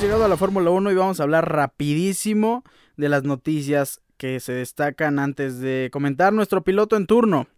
llegado 0.00 0.24
a 0.24 0.28
la 0.28 0.38
Fórmula 0.38 0.70
1 0.70 0.92
y 0.92 0.94
vamos 0.94 1.20
a 1.20 1.24
hablar 1.24 1.52
rapidísimo 1.52 2.64
de 2.96 3.10
las 3.10 3.24
noticias 3.24 4.00
que 4.16 4.40
se 4.40 4.54
destacan 4.54 5.18
antes 5.18 5.60
de 5.60 5.90
comentar 5.92 6.32
nuestro 6.32 6.64
piloto 6.64 6.96
en 6.96 7.06
turno. 7.06 7.48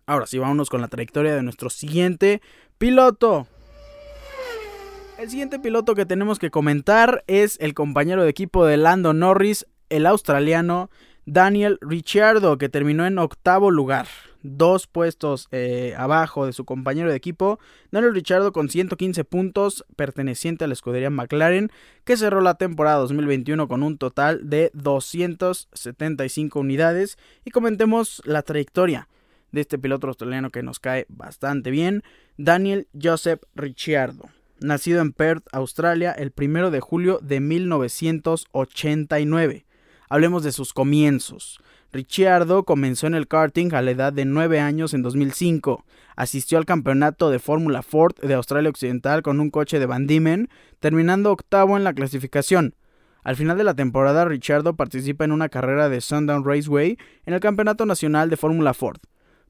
Ahora 0.07 0.25
sí, 0.25 0.39
vámonos 0.39 0.69
con 0.69 0.81
la 0.81 0.87
trayectoria 0.87 1.35
de 1.35 1.43
nuestro 1.43 1.69
siguiente 1.69 2.41
piloto. 2.79 3.47
El 5.19 5.29
siguiente 5.29 5.59
piloto 5.59 5.95
que 5.95 6.05
tenemos 6.05 6.39
que 6.39 6.49
comentar 6.49 7.23
es 7.27 7.57
el 7.59 7.73
compañero 7.73 8.23
de 8.23 8.29
equipo 8.29 8.65
de 8.65 8.77
Lando 8.77 9.13
Norris, 9.13 9.67
el 9.89 10.05
australiano 10.05 10.89
Daniel 11.25 11.77
Ricciardo, 11.81 12.57
que 12.57 12.69
terminó 12.69 13.05
en 13.05 13.19
octavo 13.19 13.69
lugar 13.69 14.07
dos 14.41 14.87
puestos 14.87 15.47
eh, 15.51 15.93
abajo 15.97 16.45
de 16.45 16.53
su 16.53 16.65
compañero 16.65 17.09
de 17.09 17.15
equipo, 17.15 17.59
Daniel 17.91 18.13
Richardo 18.13 18.51
con 18.51 18.69
115 18.69 19.23
puntos, 19.25 19.85
perteneciente 19.95 20.63
a 20.63 20.67
la 20.67 20.73
escudería 20.73 21.09
McLaren, 21.09 21.71
que 22.03 22.17
cerró 22.17 22.41
la 22.41 22.55
temporada 22.55 22.97
2021 22.97 23.67
con 23.67 23.83
un 23.83 23.97
total 23.97 24.49
de 24.49 24.71
275 24.73 26.59
unidades. 26.59 27.17
Y 27.45 27.51
comentemos 27.51 28.21
la 28.25 28.41
trayectoria 28.41 29.07
de 29.51 29.61
este 29.61 29.79
piloto 29.79 30.07
australiano 30.07 30.51
que 30.51 30.63
nos 30.63 30.79
cae 30.79 31.05
bastante 31.09 31.71
bien, 31.71 32.03
Daniel 32.37 32.87
Joseph 32.99 33.43
Ricciardo. 33.55 34.29
Nacido 34.61 35.01
en 35.01 35.13
Perth, 35.13 35.47
Australia, 35.53 36.11
el 36.11 36.31
primero 36.31 36.69
de 36.69 36.81
julio 36.81 37.19
de 37.21 37.39
1989. 37.39 39.65
Hablemos 40.11 40.41
de 40.41 40.51
sus 40.51 40.73
comienzos. 40.73 41.59
Ricciardo 41.93 42.63
comenzó 42.63 43.05
en 43.05 43.13
el 43.13 43.27
karting 43.27 43.75
a 43.75 43.83
la 43.83 43.91
edad 43.91 44.11
de 44.11 44.25
9 44.25 44.59
años 44.59 44.95
en 44.95 45.03
2005. 45.03 45.85
Asistió 46.15 46.57
al 46.57 46.65
campeonato 46.65 47.29
de 47.29 47.37
Fórmula 47.37 47.83
Ford 47.83 48.15
de 48.19 48.33
Australia 48.33 48.71
Occidental 48.71 49.21
con 49.21 49.39
un 49.39 49.51
coche 49.51 49.77
de 49.77 49.85
Van 49.85 50.07
Diemen, 50.07 50.49
terminando 50.79 51.31
octavo 51.31 51.77
en 51.77 51.83
la 51.83 51.93
clasificación. 51.93 52.73
Al 53.23 53.35
final 53.35 53.55
de 53.59 53.63
la 53.63 53.75
temporada, 53.75 54.25
Ricciardo 54.25 54.75
participa 54.75 55.25
en 55.25 55.31
una 55.31 55.49
carrera 55.49 55.89
de 55.89 56.01
Sundown 56.01 56.43
Raceway 56.43 56.97
en 57.27 57.33
el 57.35 57.39
Campeonato 57.39 57.85
Nacional 57.85 58.31
de 58.31 58.37
Fórmula 58.37 58.73
Ford, 58.73 58.99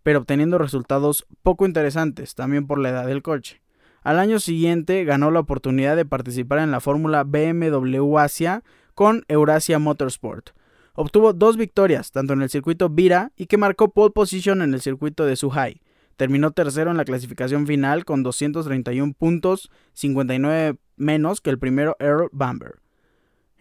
pero 0.03 0.19
obteniendo 0.19 0.57
resultados 0.57 1.25
poco 1.41 1.65
interesantes, 1.65 2.35
también 2.35 2.67
por 2.67 2.79
la 2.79 2.89
edad 2.89 3.07
del 3.07 3.21
coche. 3.21 3.61
Al 4.01 4.19
año 4.19 4.39
siguiente 4.39 5.05
ganó 5.05 5.31
la 5.31 5.39
oportunidad 5.39 5.95
de 5.95 6.05
participar 6.05 6.59
en 6.59 6.71
la 6.71 6.81
Fórmula 6.81 7.23
BMW 7.23 8.17
Asia 8.17 8.63
con 8.99 9.23
Eurasia 9.29 9.79
Motorsport. 9.79 10.49
Obtuvo 10.93 11.31
dos 11.31 11.55
victorias, 11.55 12.11
tanto 12.11 12.33
en 12.33 12.41
el 12.41 12.49
circuito 12.49 12.89
Vira 12.89 13.31
y 13.37 13.45
que 13.45 13.55
marcó 13.55 13.93
pole 13.93 14.11
position 14.11 14.61
en 14.61 14.73
el 14.73 14.81
circuito 14.81 15.25
de 15.25 15.37
Suhai. 15.37 15.81
Terminó 16.17 16.51
tercero 16.51 16.91
en 16.91 16.97
la 16.97 17.05
clasificación 17.05 17.65
final 17.65 18.03
con 18.03 18.23
231 18.23 19.13
puntos, 19.13 19.71
59 19.93 20.79
menos 20.97 21.39
que 21.39 21.49
el 21.49 21.59
primero 21.59 21.95
Earl 21.99 22.27
Bamber. 22.33 22.79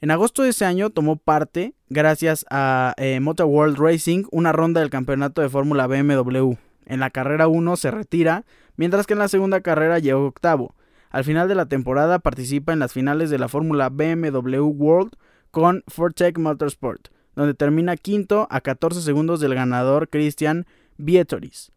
En 0.00 0.10
agosto 0.10 0.42
de 0.42 0.48
ese 0.48 0.64
año 0.64 0.90
tomó 0.90 1.14
parte, 1.14 1.76
gracias 1.88 2.44
a 2.50 2.94
eh, 2.96 3.20
Motor 3.20 3.46
World 3.46 3.78
Racing, 3.78 4.24
una 4.32 4.50
ronda 4.50 4.80
del 4.80 4.90
campeonato 4.90 5.40
de 5.40 5.48
Fórmula 5.48 5.86
BMW. 5.86 6.54
En 6.84 6.98
la 6.98 7.10
carrera 7.10 7.46
1 7.46 7.76
se 7.76 7.92
retira, 7.92 8.44
mientras 8.74 9.06
que 9.06 9.12
en 9.12 9.20
la 9.20 9.28
segunda 9.28 9.60
carrera 9.60 10.00
llegó 10.00 10.26
octavo. 10.26 10.74
Al 11.10 11.22
final 11.22 11.46
de 11.46 11.54
la 11.54 11.66
temporada 11.66 12.18
participa 12.18 12.72
en 12.72 12.80
las 12.80 12.92
finales 12.92 13.30
de 13.30 13.38
la 13.38 13.48
Fórmula 13.48 13.88
BMW 13.88 14.64
World 14.64 15.12
con 15.58 15.82
Fortec 15.88 16.38
Motorsport, 16.38 17.08
donde 17.34 17.52
termina 17.52 17.96
quinto 17.96 18.46
a 18.48 18.60
14 18.60 19.02
segundos 19.02 19.40
del 19.40 19.56
ganador 19.56 20.08
Christian 20.08 20.66
Vietoris. 20.98 21.72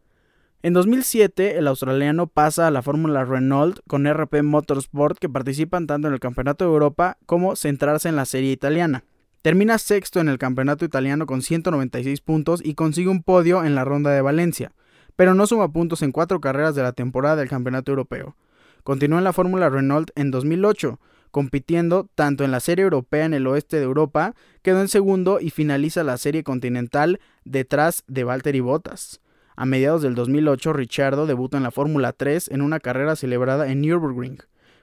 En 0.61 0.73
2007, 0.73 1.57
el 1.57 1.67
australiano 1.67 2.27
pasa 2.27 2.67
a 2.67 2.71
la 2.71 2.83
Fórmula 2.83 3.25
Renault 3.25 3.79
con 3.87 4.05
RP 4.05 4.43
Motorsport 4.43 5.17
que 5.17 5.29
participan 5.29 5.87
tanto 5.87 6.07
en 6.07 6.13
el 6.13 6.19
Campeonato 6.19 6.63
de 6.63 6.69
Europa 6.69 7.17
como 7.25 7.55
centrarse 7.55 8.07
en 8.07 8.15
la 8.15 8.25
serie 8.25 8.51
italiana. 8.51 9.03
Termina 9.41 9.79
sexto 9.79 10.19
en 10.19 10.29
el 10.29 10.37
Campeonato 10.37 10.85
italiano 10.85 11.25
con 11.25 11.41
196 11.41 12.21
puntos 12.21 12.61
y 12.63 12.75
consigue 12.75 13.09
un 13.09 13.23
podio 13.23 13.65
en 13.65 13.73
la 13.73 13.83
ronda 13.83 14.11
de 14.11 14.21
Valencia, 14.21 14.73
pero 15.15 15.33
no 15.33 15.47
suma 15.47 15.71
puntos 15.71 16.03
en 16.03 16.11
cuatro 16.11 16.39
carreras 16.39 16.75
de 16.75 16.83
la 16.83 16.93
temporada 16.93 17.37
del 17.37 17.49
Campeonato 17.49 17.91
Europeo. 17.91 18.35
Continúa 18.83 19.17
en 19.17 19.23
la 19.23 19.33
Fórmula 19.33 19.69
Renault 19.69 20.11
en 20.13 20.29
2008, 20.29 20.99
compitiendo 21.31 22.09
tanto 22.15 22.43
en 22.43 22.51
la 22.51 22.59
Serie 22.59 22.83
Europea 22.83 23.25
en 23.25 23.33
el 23.33 23.47
oeste 23.47 23.77
de 23.77 23.83
Europa, 23.83 24.35
quedó 24.61 24.81
en 24.81 24.87
segundo 24.87 25.39
y 25.39 25.49
finaliza 25.49 26.03
la 26.03 26.17
Serie 26.17 26.43
Continental 26.43 27.19
detrás 27.43 28.03
de 28.07 28.23
Valtteri 28.23 28.59
Bottas. 28.59 29.21
A 29.55 29.65
mediados 29.65 30.01
del 30.01 30.15
2008, 30.15 30.73
Richardo 30.73 31.25
debuta 31.25 31.57
en 31.57 31.63
la 31.63 31.71
Fórmula 31.71 32.13
3 32.13 32.49
en 32.51 32.61
una 32.61 32.79
carrera 32.79 33.15
celebrada 33.15 33.71
en 33.71 33.81
Nürburgring 33.81 34.39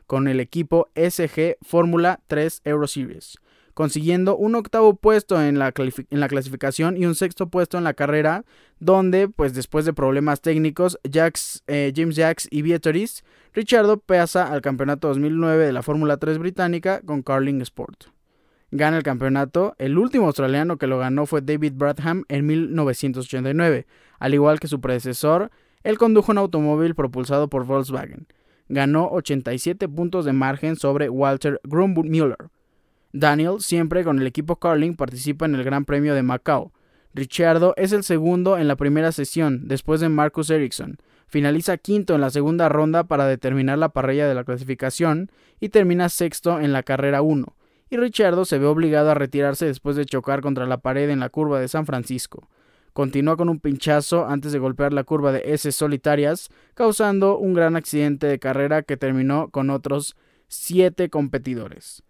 con 0.08 0.26
el 0.26 0.40
equipo 0.40 0.88
SG 0.94 1.58
Fórmula 1.60 2.20
3 2.28 2.62
Euro 2.64 2.86
Series, 2.86 3.38
consiguiendo 3.78 4.36
un 4.36 4.56
octavo 4.56 4.96
puesto 4.96 5.40
en 5.40 5.60
la, 5.60 5.70
clasificación 5.70 6.96
y 6.96 7.06
un 7.06 7.14
sexto 7.14 7.48
puesto 7.48 7.78
en 7.78 7.84
la 7.84 7.94
carrera, 7.94 8.44
donde, 8.80 9.28
pues 9.28 9.54
después 9.54 9.84
de 9.84 9.92
problemas 9.92 10.40
técnicos, 10.40 10.98
eh, 11.04 11.92
James 11.94 12.16
Jacks 12.16 12.48
y 12.50 12.62
Vietoris, 12.62 13.22
Richardo 13.54 14.00
pasa 14.00 14.52
al 14.52 14.62
campeonato 14.62 15.06
2009 15.06 15.66
de 15.66 15.72
la 15.72 15.84
Fórmula 15.84 16.16
3 16.16 16.38
británica 16.38 17.02
con 17.02 17.22
Carling 17.22 17.60
Sport 17.60 18.06
gana 18.72 18.96
el 18.96 19.04
campeonato. 19.04 19.76
El 19.78 19.96
último 19.96 20.26
australiano 20.26 20.76
que 20.76 20.88
lo 20.88 20.98
ganó 20.98 21.24
fue 21.24 21.40
David 21.40 21.74
Bradham 21.76 22.24
en 22.28 22.46
1989. 22.46 23.86
Al 24.18 24.34
igual 24.34 24.58
que 24.58 24.66
su 24.66 24.80
predecesor, 24.80 25.52
él 25.84 25.98
condujo 25.98 26.32
un 26.32 26.38
automóvil 26.38 26.96
propulsado 26.96 27.48
por 27.48 27.64
Volkswagen. 27.64 28.26
Ganó 28.68 29.08
87 29.12 29.88
puntos 29.88 30.24
de 30.24 30.32
margen 30.32 30.74
sobre 30.74 31.08
Walter 31.08 31.60
Grumbull-Müller. 31.62 32.50
Daniel, 33.12 33.56
siempre 33.60 34.04
con 34.04 34.18
el 34.18 34.26
equipo 34.26 34.56
Carling, 34.56 34.94
participa 34.94 35.46
en 35.46 35.54
el 35.54 35.64
Gran 35.64 35.84
Premio 35.84 36.14
de 36.14 36.22
Macao. 36.22 36.72
Ricciardo 37.14 37.74
es 37.76 37.92
el 37.92 38.04
segundo 38.04 38.58
en 38.58 38.68
la 38.68 38.76
primera 38.76 39.12
sesión, 39.12 39.66
después 39.66 40.00
de 40.00 40.08
Marcus 40.08 40.50
Ericsson. 40.50 40.98
Finaliza 41.26 41.76
quinto 41.76 42.14
en 42.14 42.20
la 42.20 42.30
segunda 42.30 42.68
ronda 42.68 43.04
para 43.04 43.26
determinar 43.26 43.78
la 43.78 43.90
parrilla 43.90 44.28
de 44.28 44.34
la 44.34 44.44
clasificación 44.44 45.30
y 45.60 45.70
termina 45.70 46.08
sexto 46.08 46.60
en 46.60 46.72
la 46.72 46.82
carrera 46.82 47.22
1 47.22 47.54
y 47.90 47.96
Richardo 47.96 48.44
se 48.44 48.58
ve 48.58 48.66
obligado 48.66 49.10
a 49.10 49.14
retirarse 49.14 49.66
después 49.66 49.96
de 49.96 50.04
chocar 50.04 50.40
contra 50.40 50.66
la 50.66 50.78
pared 50.78 51.08
en 51.10 51.20
la 51.20 51.30
curva 51.30 51.60
de 51.60 51.68
San 51.68 51.86
Francisco. 51.86 52.48
Continúa 52.92 53.36
con 53.36 53.48
un 53.48 53.60
pinchazo 53.60 54.26
antes 54.26 54.52
de 54.52 54.58
golpear 54.58 54.92
la 54.92 55.04
curva 55.04 55.32
de 55.32 55.42
S 55.46 55.70
solitarias, 55.72 56.48
causando 56.74 57.38
un 57.38 57.54
gran 57.54 57.76
accidente 57.76 58.26
de 58.26 58.38
carrera 58.38 58.82
que 58.82 58.96
terminó 58.96 59.50
con 59.50 59.70
otros 59.70 60.16
siete 60.48 61.08
competidores. 61.08 62.02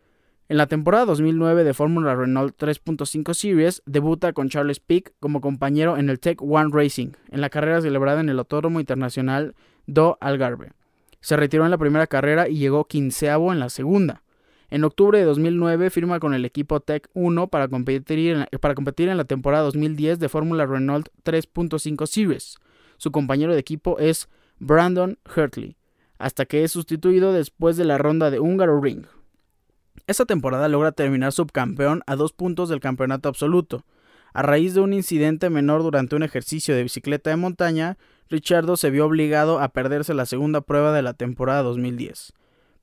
En 0.50 0.56
la 0.56 0.66
temporada 0.66 1.04
2009 1.04 1.62
de 1.62 1.74
Fórmula 1.74 2.14
Renault 2.14 2.56
3.5 2.58 3.34
Series, 3.34 3.82
debuta 3.84 4.32
con 4.32 4.48
Charles 4.48 4.80
Pick 4.80 5.12
como 5.20 5.42
compañero 5.42 5.98
en 5.98 6.08
el 6.08 6.20
Tech 6.20 6.40
One 6.40 6.70
Racing, 6.72 7.10
en 7.30 7.42
la 7.42 7.50
carrera 7.50 7.82
celebrada 7.82 8.22
en 8.22 8.30
el 8.30 8.38
Autódromo 8.38 8.80
Internacional 8.80 9.54
do 9.86 10.16
Algarve. 10.22 10.72
Se 11.20 11.36
retiró 11.36 11.66
en 11.66 11.70
la 11.70 11.76
primera 11.76 12.06
carrera 12.06 12.48
y 12.48 12.56
llegó 12.56 12.86
quinceavo 12.86 13.52
en 13.52 13.60
la 13.60 13.68
segunda. 13.68 14.22
En 14.70 14.84
octubre 14.84 15.18
de 15.18 15.26
2009 15.26 15.90
firma 15.90 16.18
con 16.18 16.32
el 16.32 16.46
equipo 16.46 16.80
Tech 16.80 17.10
1 17.12 17.48
para 17.48 17.68
competir 17.68 18.30
en 18.30 18.40
la, 18.40 18.46
para 18.46 18.74
competir 18.74 19.10
en 19.10 19.18
la 19.18 19.24
temporada 19.24 19.64
2010 19.64 20.18
de 20.18 20.30
Fórmula 20.30 20.64
Renault 20.64 21.10
3.5 21.24 22.06
Series. 22.06 22.56
Su 22.96 23.12
compañero 23.12 23.52
de 23.52 23.60
equipo 23.60 23.98
es 23.98 24.30
Brandon 24.58 25.18
Hurtley, 25.26 25.76
hasta 26.16 26.46
que 26.46 26.64
es 26.64 26.72
sustituido 26.72 27.34
después 27.34 27.76
de 27.76 27.84
la 27.84 27.98
ronda 27.98 28.30
de 28.30 28.40
Húngaro 28.40 28.80
Ring. 28.80 29.04
Esta 30.06 30.24
temporada 30.24 30.68
logra 30.68 30.92
terminar 30.92 31.32
subcampeón 31.32 32.02
a 32.06 32.16
dos 32.16 32.32
puntos 32.32 32.68
del 32.68 32.80
campeonato 32.80 33.28
absoluto. 33.28 33.84
A 34.32 34.42
raíz 34.42 34.74
de 34.74 34.80
un 34.80 34.92
incidente 34.92 35.50
menor 35.50 35.82
durante 35.82 36.16
un 36.16 36.22
ejercicio 36.22 36.74
de 36.74 36.82
bicicleta 36.82 37.30
de 37.30 37.36
montaña, 37.36 37.98
Richardo 38.28 38.76
se 38.76 38.90
vio 38.90 39.06
obligado 39.06 39.58
a 39.58 39.68
perderse 39.68 40.14
la 40.14 40.26
segunda 40.26 40.60
prueba 40.60 40.92
de 40.92 41.02
la 41.02 41.14
temporada 41.14 41.62
2010 41.62 42.34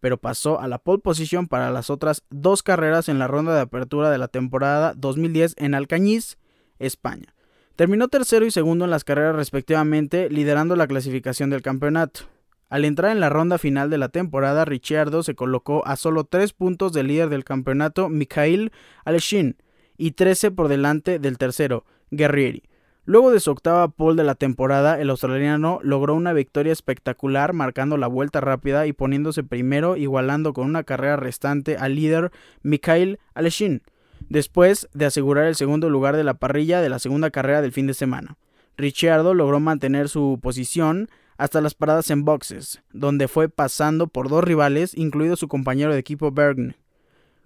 pero 0.06 0.20
pasó 0.20 0.62
a 0.62 0.68
la 0.68 0.78
pole 0.78 1.02
position 1.02 1.48
para 1.48 1.72
las 1.72 1.90
otras 1.90 2.22
dos 2.30 2.62
carreras 2.62 3.10
en 3.10 3.18
la 3.18 3.26
ronda 3.26 3.56
de 3.56 3.62
apertura 3.62 4.12
de 4.12 4.20
la 4.20 4.28
temporada 4.28 4.94
2010 4.96 5.56
en 5.58 5.74
Alcañiz, 5.74 6.38
España. 6.78 7.34
Terminó 7.76 8.08
tercero 8.08 8.46
y 8.46 8.52
segundo 8.52 8.86
en 8.86 8.92
las 8.92 9.04
carreras 9.04 9.36
respectivamente, 9.36 10.30
liderando 10.30 10.76
la 10.76 10.86
clasificación 10.86 11.50
del 11.50 11.64
campeonato. 11.64 12.22
Al 12.70 12.84
entrar 12.84 13.12
en 13.12 13.20
la 13.20 13.30
ronda 13.30 13.58
final 13.58 13.90
de 13.90 13.98
la 13.98 14.10
temporada, 14.10 14.66
Ricciardo 14.66 15.22
se 15.22 15.36
colocó 15.36 15.86
a 15.86 15.96
solo 15.96 16.24
tres 16.24 16.54
puntos 16.54 16.94
del 16.94 17.08
líder 17.08 17.30
del 17.30 17.44
campeonato, 17.44 18.10
Mikhail 18.10 18.72
Aleshin, 19.04 19.58
y 19.98 20.12
13 20.12 20.52
por 20.52 20.68
delante 20.68 21.20
del 21.20 21.38
tercero, 21.38 21.86
Guerrieri. 22.12 22.64
Luego 23.08 23.32
de 23.32 23.40
su 23.40 23.52
octava 23.52 23.88
pole 23.88 24.18
de 24.18 24.24
la 24.24 24.34
temporada, 24.34 25.00
el 25.00 25.12
australiano 25.12 25.80
logró 25.84 26.16
una 26.16 26.34
victoria 26.34 26.74
espectacular 26.74 27.54
marcando 27.54 27.98
la 27.98 28.08
vuelta 28.08 28.42
rápida 28.42 28.88
y 28.88 28.94
poniéndose 28.94 29.44
primero 29.44 29.96
igualando 29.96 30.54
con 30.54 30.66
una 30.66 30.84
carrera 30.84 31.16
restante 31.16 31.78
al 31.78 31.94
líder 31.94 32.32
Mikhail 32.64 33.20
Aleshin, 33.36 33.84
después 34.28 34.90
de 34.92 35.06
asegurar 35.06 35.46
el 35.46 35.56
segundo 35.56 35.92
lugar 35.92 36.16
de 36.16 36.24
la 36.24 36.34
parrilla 36.34 36.82
de 36.82 36.90
la 36.90 36.98
segunda 36.98 37.30
carrera 37.30 37.62
del 37.62 37.74
fin 37.74 37.86
de 37.86 37.94
semana. 37.94 38.38
Ricciardo 38.76 39.36
logró 39.36 39.60
mantener 39.60 40.10
su 40.10 40.40
posición 40.42 41.08
hasta 41.38 41.62
las 41.62 41.74
paradas 41.74 42.10
en 42.10 42.24
boxes, 42.24 42.82
donde 42.92 43.28
fue 43.28 43.50
pasando 43.50 44.08
por 44.08 44.30
dos 44.30 44.44
rivales, 44.44 44.96
incluido 44.96 45.36
su 45.36 45.48
compañero 45.48 45.94
de 45.94 46.00
equipo 46.00 46.32
Bergn. 46.32 46.76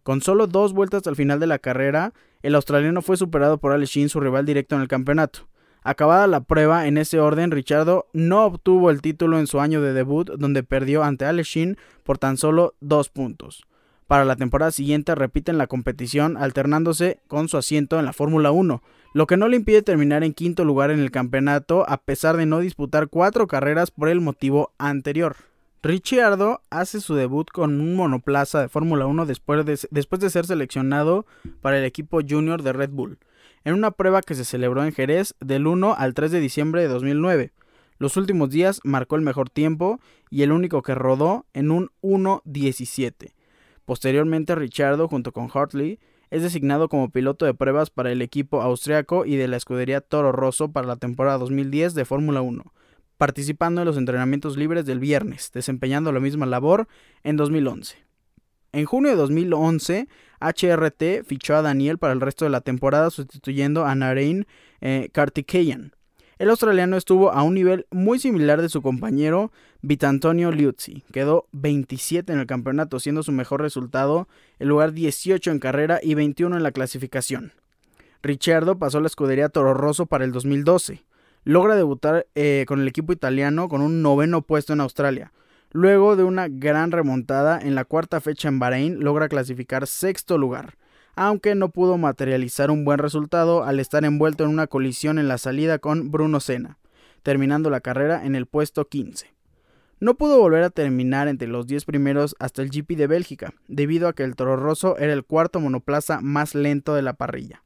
Con 0.04 0.22
solo 0.22 0.48
dos 0.48 0.74
vueltas 0.74 1.06
al 1.08 1.16
final 1.16 1.40
de 1.40 1.48
la 1.48 1.60
carrera, 1.60 2.14
el 2.42 2.56
australiano 2.56 3.02
fue 3.02 3.18
superado 3.18 3.58
por 3.58 3.72
Aleshin, 3.72 4.10
su 4.10 4.20
rival 4.20 4.46
directo 4.46 4.76
en 4.76 4.82
el 4.82 4.88
campeonato. 4.88 5.48
Acabada 5.82 6.28
la 6.28 6.42
prueba 6.42 6.88
en 6.88 6.98
ese 6.98 7.20
orden, 7.20 7.52
Richardo 7.52 8.08
no 8.14 8.46
obtuvo 8.46 8.90
el 8.90 9.02
título 9.02 9.40
en 9.40 9.48
su 9.48 9.60
año 9.60 9.82
de 9.82 9.94
debut, 9.94 10.30
donde 10.38 10.64
perdió 10.64 11.04
ante 11.04 11.26
Aleshin 11.26 11.78
por 12.04 12.18
tan 12.18 12.38
solo 12.38 12.76
dos 12.80 13.10
puntos. 13.10 13.66
Para 14.08 14.26
la 14.26 14.36
temporada 14.36 14.72
siguiente 14.72 15.14
repiten 15.16 15.58
la 15.58 15.68
competición 15.68 16.36
alternándose 16.36 17.22
con 17.28 17.48
su 17.48 17.58
asiento 17.58 18.00
en 18.00 18.06
la 18.06 18.14
Fórmula 18.14 18.52
1, 18.52 18.82
lo 19.14 19.28
que 19.28 19.38
no 19.38 19.48
le 19.48 19.58
impide 19.58 19.82
terminar 19.82 20.24
en 20.24 20.34
quinto 20.34 20.66
lugar 20.66 20.92
en 20.92 21.00
el 21.00 21.12
campeonato 21.12 21.84
a 21.90 21.98
pesar 21.98 22.38
de 22.38 22.46
no 22.46 22.60
disputar 22.60 23.08
cuatro 23.08 23.48
carreras 23.48 23.92
por 23.92 24.10
el 24.10 24.22
motivo 24.22 24.72
anterior. 24.78 25.36
Ricciardo 25.82 26.62
hace 26.70 27.00
su 27.00 27.16
debut 27.16 27.50
con 27.52 27.80
un 27.80 27.96
monoplaza 27.96 28.62
de 28.62 28.70
Fórmula 28.70 29.06
1 29.06 29.26
después 29.26 29.66
de, 29.66 29.80
después 29.92 30.20
de 30.20 30.30
ser 30.30 30.46
seleccionado 30.46 31.26
para 31.62 31.80
el 31.80 31.86
equipo 31.86 32.20
junior 32.28 32.64
de 32.64 32.74
Red 32.74 32.90
Bull 32.90 33.18
en 33.64 33.74
una 33.74 33.92
prueba 33.92 34.22
que 34.22 34.36
se 34.36 34.46
celebró 34.46 34.84
en 34.84 34.94
Jerez 34.94 35.36
del 35.40 35.68
1 35.68 35.96
al 35.98 36.14
3 36.14 36.32
de 36.32 36.40
diciembre 36.40 36.82
de 36.82 36.88
2009. 36.88 37.52
Los 37.98 38.18
últimos 38.18 38.50
días 38.50 38.80
marcó 38.84 39.16
el 39.16 39.22
mejor 39.22 39.50
tiempo 39.50 40.00
y 40.30 40.44
el 40.44 40.52
único 40.52 40.82
que 40.82 40.96
rodó 40.96 41.46
en 41.54 41.72
un 41.72 41.90
1.17. 42.02 43.34
Posteriormente, 43.86 44.56
Richardo, 44.56 45.08
junto 45.08 45.34
con 45.34 45.50
Hartley, 45.54 46.00
es 46.32 46.42
designado 46.44 46.90
como 46.90 47.10
piloto 47.10 47.46
de 47.46 47.54
pruebas 47.54 47.90
para 47.90 48.12
el 48.12 48.22
equipo 48.22 48.62
austriaco 48.62 49.26
y 49.26 49.36
de 49.36 49.48
la 49.48 49.58
escudería 49.58 50.02
Toro 50.02 50.32
Rosso 50.32 50.72
para 50.72 50.88
la 50.88 50.96
temporada 50.96 51.38
2010 51.38 51.94
de 51.94 52.06
Fórmula 52.06 52.42
1, 52.42 52.74
participando 53.18 53.82
en 53.82 53.88
los 53.88 53.98
entrenamientos 53.98 54.58
libres 54.58 54.86
del 54.86 55.00
viernes, 55.00 55.52
desempeñando 55.54 56.12
la 56.12 56.20
misma 56.20 56.46
labor 56.46 56.88
en 57.24 57.38
2011. 57.38 57.98
En 58.72 58.86
junio 58.86 59.10
de 59.10 59.18
2011, 59.18 60.08
HRT 60.40 61.26
fichó 61.26 61.56
a 61.56 61.62
Daniel 61.64 61.98
para 61.98 62.14
el 62.14 62.22
resto 62.22 62.46
de 62.46 62.52
la 62.52 62.62
temporada 62.62 63.10
sustituyendo 63.10 63.86
a 63.86 63.96
Narain 63.96 64.46
eh, 64.82 65.10
Kartikeyan. 65.12 65.94
El 66.38 66.50
australiano 66.50 66.96
estuvo 66.96 67.32
a 67.32 67.44
un 67.44 67.56
nivel 67.56 67.86
muy 67.92 68.20
similar 68.20 68.62
de 68.62 68.70
su 68.70 68.82
compañero 68.82 69.52
Vitantonio 69.82 70.52
Liuzzi. 70.52 71.04
Quedó 71.12 71.48
27 71.52 72.34
en 72.34 72.40
el 72.40 72.48
campeonato, 72.48 73.00
siendo 73.00 73.24
su 73.24 73.32
mejor 73.32 73.62
resultado 73.62 74.28
el 74.60 74.68
lugar 74.68 74.94
18 74.94 75.52
en 75.52 75.60
carrera 75.60 76.00
y 76.04 76.16
21 76.16 76.58
en 76.58 76.64
la 76.64 76.72
clasificación. 76.72 77.54
Ricciardo 78.22 78.78
pasó 78.78 79.00
la 79.00 79.08
escudería 79.08 79.50
Toro 79.50 79.74
Rosso 79.74 80.06
para 80.06 80.26
el 80.26 80.32
2012. 80.32 81.04
Logra 81.46 81.76
debutar 81.76 82.28
eh, 82.36 82.66
con 82.68 82.82
el 82.82 82.88
equipo 82.88 83.14
italiano 83.14 83.70
con 83.70 83.82
un 83.82 84.02
noveno 84.02 84.42
puesto 84.42 84.74
en 84.74 84.82
Australia. 84.82 85.32
Luego 85.72 86.16
de 86.16 86.24
una 86.24 86.48
gran 86.50 86.92
remontada 86.92 87.60
en 87.60 87.76
la 87.76 87.86
cuarta 87.86 88.20
fecha 88.20 88.50
en 88.50 88.60
Bahrein, 88.60 89.00
logra 89.00 89.30
clasificar 89.30 89.88
sexto 89.88 90.38
lugar 90.38 90.76
aunque 91.22 91.54
no 91.54 91.68
pudo 91.68 91.98
materializar 91.98 92.72
un 92.72 92.86
buen 92.86 92.98
resultado 92.98 93.66
al 93.66 93.82
estar 93.82 94.06
envuelto 94.06 94.46
en 94.46 94.52
una 94.52 94.68
colisión 94.68 95.20
en 95.20 95.28
la 95.28 95.38
salida 95.38 95.78
con 95.78 96.12
Bruno 96.12 96.40
Senna, 96.40 96.78
terminando 97.24 97.70
la 97.70 97.82
carrera 97.82 98.26
en 98.26 98.36
el 98.36 98.46
puesto 98.46 98.88
15. 98.88 99.39
No 100.02 100.16
pudo 100.16 100.40
volver 100.40 100.64
a 100.64 100.70
terminar 100.70 101.28
entre 101.28 101.50
los 101.50 101.68
10 101.68 101.84
primeros 101.84 102.34
hasta 102.40 102.62
el 102.62 102.70
GP 102.70 102.96
de 102.96 103.08
Bélgica, 103.08 103.54
debido 103.68 104.08
a 104.08 104.14
que 104.14 104.24
el 104.24 104.38
Toro 104.38 104.56
Rosso 104.56 104.98
era 104.98 105.12
el 105.12 105.26
cuarto 105.26 105.60
monoplaza 105.60 106.22
más 106.22 106.56
lento 106.56 106.96
de 106.96 107.02
la 107.02 107.14
parrilla. 107.14 107.64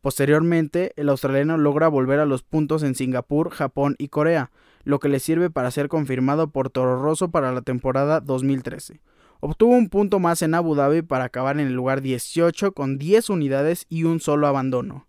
Posteriormente, 0.00 0.92
el 0.96 1.10
australiano 1.10 1.58
logra 1.58 1.88
volver 1.88 2.20
a 2.20 2.24
los 2.24 2.42
puntos 2.42 2.82
en 2.82 2.94
Singapur, 2.94 3.50
Japón 3.50 3.94
y 3.98 4.08
Corea, 4.08 4.52
lo 4.84 5.00
que 5.00 5.10
le 5.10 5.20
sirve 5.20 5.50
para 5.50 5.70
ser 5.70 5.88
confirmado 5.88 6.48
por 6.50 6.70
Toro 6.70 7.02
Rosso 7.02 7.30
para 7.30 7.52
la 7.52 7.60
temporada 7.60 8.20
2013. 8.20 9.02
Obtuvo 9.40 9.74
un 9.74 9.90
punto 9.90 10.18
más 10.18 10.40
en 10.40 10.54
Abu 10.54 10.76
Dhabi 10.76 11.02
para 11.02 11.24
acabar 11.24 11.60
en 11.60 11.66
el 11.66 11.74
lugar 11.74 12.00
18 12.00 12.72
con 12.72 12.96
10 12.96 13.28
unidades 13.28 13.84
y 13.90 14.04
un 14.04 14.20
solo 14.20 14.46
abandono. 14.46 15.06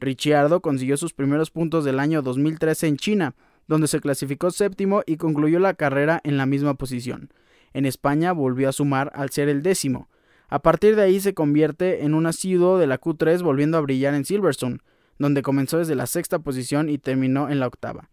Ricciardo 0.00 0.62
consiguió 0.62 0.96
sus 0.96 1.12
primeros 1.12 1.50
puntos 1.50 1.84
del 1.84 2.00
año 2.00 2.22
2013 2.22 2.86
en 2.86 2.96
China, 2.96 3.34
donde 3.68 3.86
se 3.86 4.00
clasificó 4.00 4.50
séptimo 4.50 5.02
y 5.06 5.16
concluyó 5.16 5.60
la 5.60 5.74
carrera 5.74 6.20
en 6.24 6.36
la 6.36 6.46
misma 6.46 6.74
posición. 6.74 7.32
En 7.72 7.86
España 7.86 8.32
volvió 8.32 8.68
a 8.68 8.72
sumar 8.72 9.12
al 9.14 9.30
ser 9.30 9.48
el 9.48 9.62
décimo. 9.62 10.08
A 10.48 10.60
partir 10.60 10.96
de 10.96 11.02
ahí 11.02 11.20
se 11.20 11.34
convierte 11.34 12.04
en 12.04 12.14
un 12.14 12.26
asiduo 12.26 12.78
de 12.78 12.86
la 12.86 13.00
Q3 13.00 13.42
volviendo 13.42 13.76
a 13.76 13.82
brillar 13.82 14.14
en 14.14 14.24
Silverstone, 14.24 14.78
donde 15.18 15.42
comenzó 15.42 15.78
desde 15.78 15.94
la 15.94 16.06
sexta 16.06 16.38
posición 16.38 16.88
y 16.88 16.98
terminó 16.98 17.50
en 17.50 17.60
la 17.60 17.66
octava. 17.66 18.08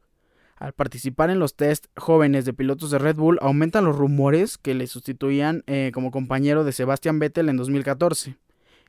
Al 0.57 0.73
participar 0.73 1.29
en 1.29 1.39
los 1.39 1.55
test 1.55 1.87
jóvenes 1.97 2.45
de 2.45 2.53
pilotos 2.53 2.91
de 2.91 2.99
Red 2.99 3.15
Bull, 3.17 3.39
aumentan 3.41 3.85
los 3.85 3.95
rumores 3.95 4.57
que 4.57 4.73
le 4.73 4.87
sustituían 4.87 5.63
eh, 5.67 5.91
como 5.93 6.11
compañero 6.11 6.63
de 6.63 6.71
Sebastian 6.71 7.19
Vettel 7.19 7.49
en 7.49 7.57
2014. 7.57 8.37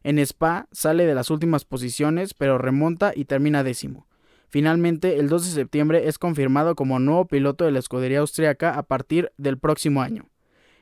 En 0.04 0.18
Spa 0.20 0.68
sale 0.70 1.06
de 1.06 1.14
las 1.14 1.30
últimas 1.30 1.64
posiciones, 1.64 2.34
pero 2.34 2.58
remonta 2.58 3.12
y 3.14 3.24
termina 3.24 3.64
décimo. 3.64 4.06
Finalmente, 4.48 5.18
el 5.18 5.28
2 5.28 5.46
de 5.46 5.50
septiembre 5.50 6.08
es 6.08 6.18
confirmado 6.18 6.74
como 6.74 6.98
nuevo 6.98 7.26
piloto 7.26 7.64
de 7.64 7.72
la 7.72 7.78
escudería 7.78 8.20
austriaca 8.20 8.78
a 8.78 8.82
partir 8.84 9.32
del 9.36 9.58
próximo 9.58 10.02
año. 10.02 10.28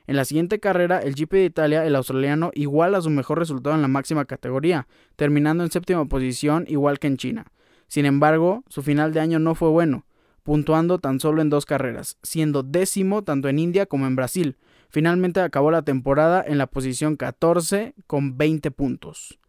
En 0.07 0.15
la 0.15 0.25
siguiente 0.25 0.59
carrera, 0.59 0.99
el 0.99 1.15
GP 1.15 1.31
de 1.33 1.45
Italia, 1.45 1.85
el 1.85 1.95
australiano 1.95 2.51
iguala 2.53 3.01
su 3.01 3.09
mejor 3.09 3.39
resultado 3.39 3.75
en 3.75 3.81
la 3.81 3.87
máxima 3.87 4.25
categoría, 4.25 4.87
terminando 5.15 5.63
en 5.63 5.71
séptima 5.71 6.05
posición 6.05 6.65
igual 6.67 6.99
que 6.99 7.07
en 7.07 7.17
China. 7.17 7.45
Sin 7.87 8.05
embargo, 8.05 8.63
su 8.67 8.83
final 8.83 9.13
de 9.13 9.19
año 9.19 9.39
no 9.39 9.55
fue 9.55 9.69
bueno 9.69 10.05
puntuando 10.45 10.99
tan 10.99 11.19
solo 11.19 11.41
en 11.41 11.49
dos 11.49 11.65
carreras, 11.65 12.19
siendo 12.21 12.61
décimo 12.61 13.23
tanto 13.23 13.49
en 13.49 13.57
India 13.57 13.87
como 13.87 14.05
en 14.05 14.15
Brasil. 14.15 14.57
Finalmente 14.89 15.41
acabó 15.41 15.71
la 15.71 15.81
temporada 15.81 16.45
en 16.45 16.59
la 16.59 16.67
posición 16.67 17.15
14 17.15 17.95
con 18.05 18.37
20 18.37 18.69
puntos. 18.69 19.39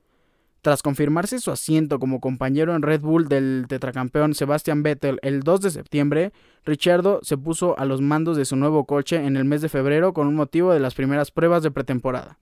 Tras 0.66 0.83
confirmarse 0.83 1.38
su 1.38 1.52
asiento 1.52 2.00
como 2.00 2.18
compañero 2.18 2.74
en 2.74 2.83
Red 2.83 3.02
Bull 3.02 3.29
del 3.29 3.66
tetracampeón 3.68 4.35
Sebastian 4.35 4.83
Vettel 4.83 5.20
el 5.22 5.44
2 5.44 5.61
de 5.61 5.70
septiembre, 5.70 6.33
Richardo 6.64 7.20
se 7.22 7.38
puso 7.38 7.79
a 7.79 7.85
los 7.85 8.00
mandos 8.00 8.37
de 8.37 8.44
su 8.44 8.57
nuevo 8.57 8.85
coche 8.85 9.14
en 9.14 9.37
el 9.37 9.44
mes 9.44 9.62
de 9.62 9.68
febrero 9.68 10.12
con 10.12 10.26
un 10.26 10.35
motivo 10.35 10.72
de 10.72 10.81
las 10.81 10.96
primeras 10.96 11.31
pruebas 11.31 11.62
de 11.62 11.70
pretemporada. 11.70 12.40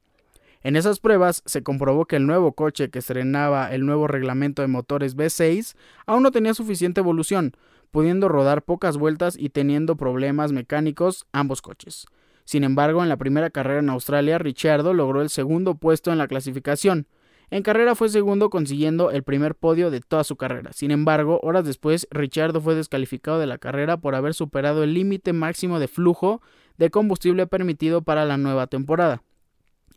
En 0.62 0.74
esas 0.74 1.00
pruebas 1.00 1.42
se 1.44 1.62
comprobó 1.62 2.06
que 2.06 2.16
el 2.16 2.26
nuevo 2.26 2.54
coche 2.54 2.88
que 2.88 3.00
estrenaba 3.00 3.70
el 3.74 3.84
nuevo 3.84 4.06
reglamento 4.06 4.62
de 4.62 4.68
motores 4.68 5.18
V6 5.18 5.74
aún 6.06 6.22
no 6.22 6.30
tenía 6.30 6.54
suficiente 6.54 7.02
evolución, 7.02 7.52
pudiendo 7.90 8.30
rodar 8.30 8.62
pocas 8.62 8.96
vueltas 8.96 9.37
y 9.38 9.50
teniendo 9.50 9.96
problemas 9.96 10.50
mecánicos 10.50 11.26
ambos 11.32 11.60
coches. 11.60 12.06
Sin 12.46 12.64
embargo, 12.64 13.02
en 13.02 13.10
la 13.10 13.18
primera 13.18 13.50
carrera 13.50 13.80
en 13.80 13.90
Australia, 13.90 14.38
Ricciardo 14.38 14.94
logró 14.94 15.20
el 15.20 15.28
segundo 15.28 15.74
puesto 15.74 16.10
en 16.10 16.16
la 16.16 16.26
clasificación. 16.26 17.06
En 17.54 17.62
carrera 17.62 17.94
fue 17.94 18.08
segundo 18.08 18.50
consiguiendo 18.50 19.12
el 19.12 19.22
primer 19.22 19.54
podio 19.54 19.92
de 19.92 20.00
toda 20.00 20.24
su 20.24 20.34
carrera. 20.34 20.72
Sin 20.72 20.90
embargo, 20.90 21.38
horas 21.44 21.64
después, 21.64 22.08
Ricciardo 22.10 22.60
fue 22.60 22.74
descalificado 22.74 23.38
de 23.38 23.46
la 23.46 23.58
carrera 23.58 23.96
por 23.96 24.16
haber 24.16 24.34
superado 24.34 24.82
el 24.82 24.92
límite 24.92 25.32
máximo 25.32 25.78
de 25.78 25.86
flujo 25.86 26.42
de 26.78 26.90
combustible 26.90 27.46
permitido 27.46 28.02
para 28.02 28.24
la 28.24 28.38
nueva 28.38 28.66
temporada. 28.66 29.22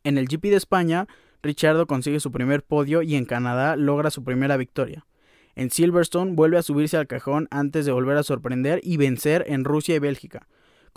En 0.03 0.19
el 0.19 0.27
GP 0.27 0.51
de 0.51 0.55
España, 0.55 1.07
Ricciardo 1.41 1.87
consigue 1.87 2.19
su 2.19 2.31
primer 2.31 2.61
podio 2.61 3.01
y 3.01 3.15
en 3.15 3.25
Canadá 3.25 3.75
logra 3.75 4.11
su 4.11 4.23
primera 4.23 4.55
victoria. 4.55 5.07
En 5.55 5.71
Silverstone 5.71 6.33
vuelve 6.33 6.59
a 6.59 6.61
subirse 6.61 6.97
al 6.97 7.07
cajón 7.07 7.47
antes 7.49 7.87
de 7.87 7.91
volver 7.91 8.17
a 8.17 8.23
sorprender 8.23 8.81
y 8.83 8.97
vencer 8.97 9.43
en 9.47 9.63
Rusia 9.63 9.95
y 9.95 9.99
Bélgica. 9.99 10.47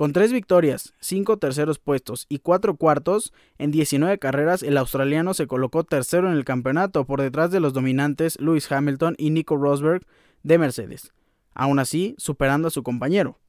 Con 0.00 0.14
tres 0.14 0.32
victorias, 0.32 0.94
cinco 0.98 1.36
terceros 1.36 1.78
puestos 1.78 2.24
y 2.30 2.38
cuatro 2.38 2.76
cuartos, 2.76 3.34
en 3.58 3.70
19 3.70 4.18
carreras 4.18 4.62
el 4.62 4.78
australiano 4.78 5.34
se 5.34 5.46
colocó 5.46 5.84
tercero 5.84 6.26
en 6.26 6.38
el 6.38 6.46
campeonato 6.46 7.04
por 7.04 7.20
detrás 7.20 7.50
de 7.50 7.60
los 7.60 7.74
dominantes 7.74 8.40
Lewis 8.40 8.72
Hamilton 8.72 9.14
y 9.18 9.28
Nico 9.28 9.58
Rosberg 9.58 10.06
de 10.42 10.56
Mercedes, 10.56 11.12
aún 11.52 11.78
así 11.78 12.14
superando 12.16 12.68
a 12.68 12.70
su 12.70 12.82
compañero. 12.82 13.40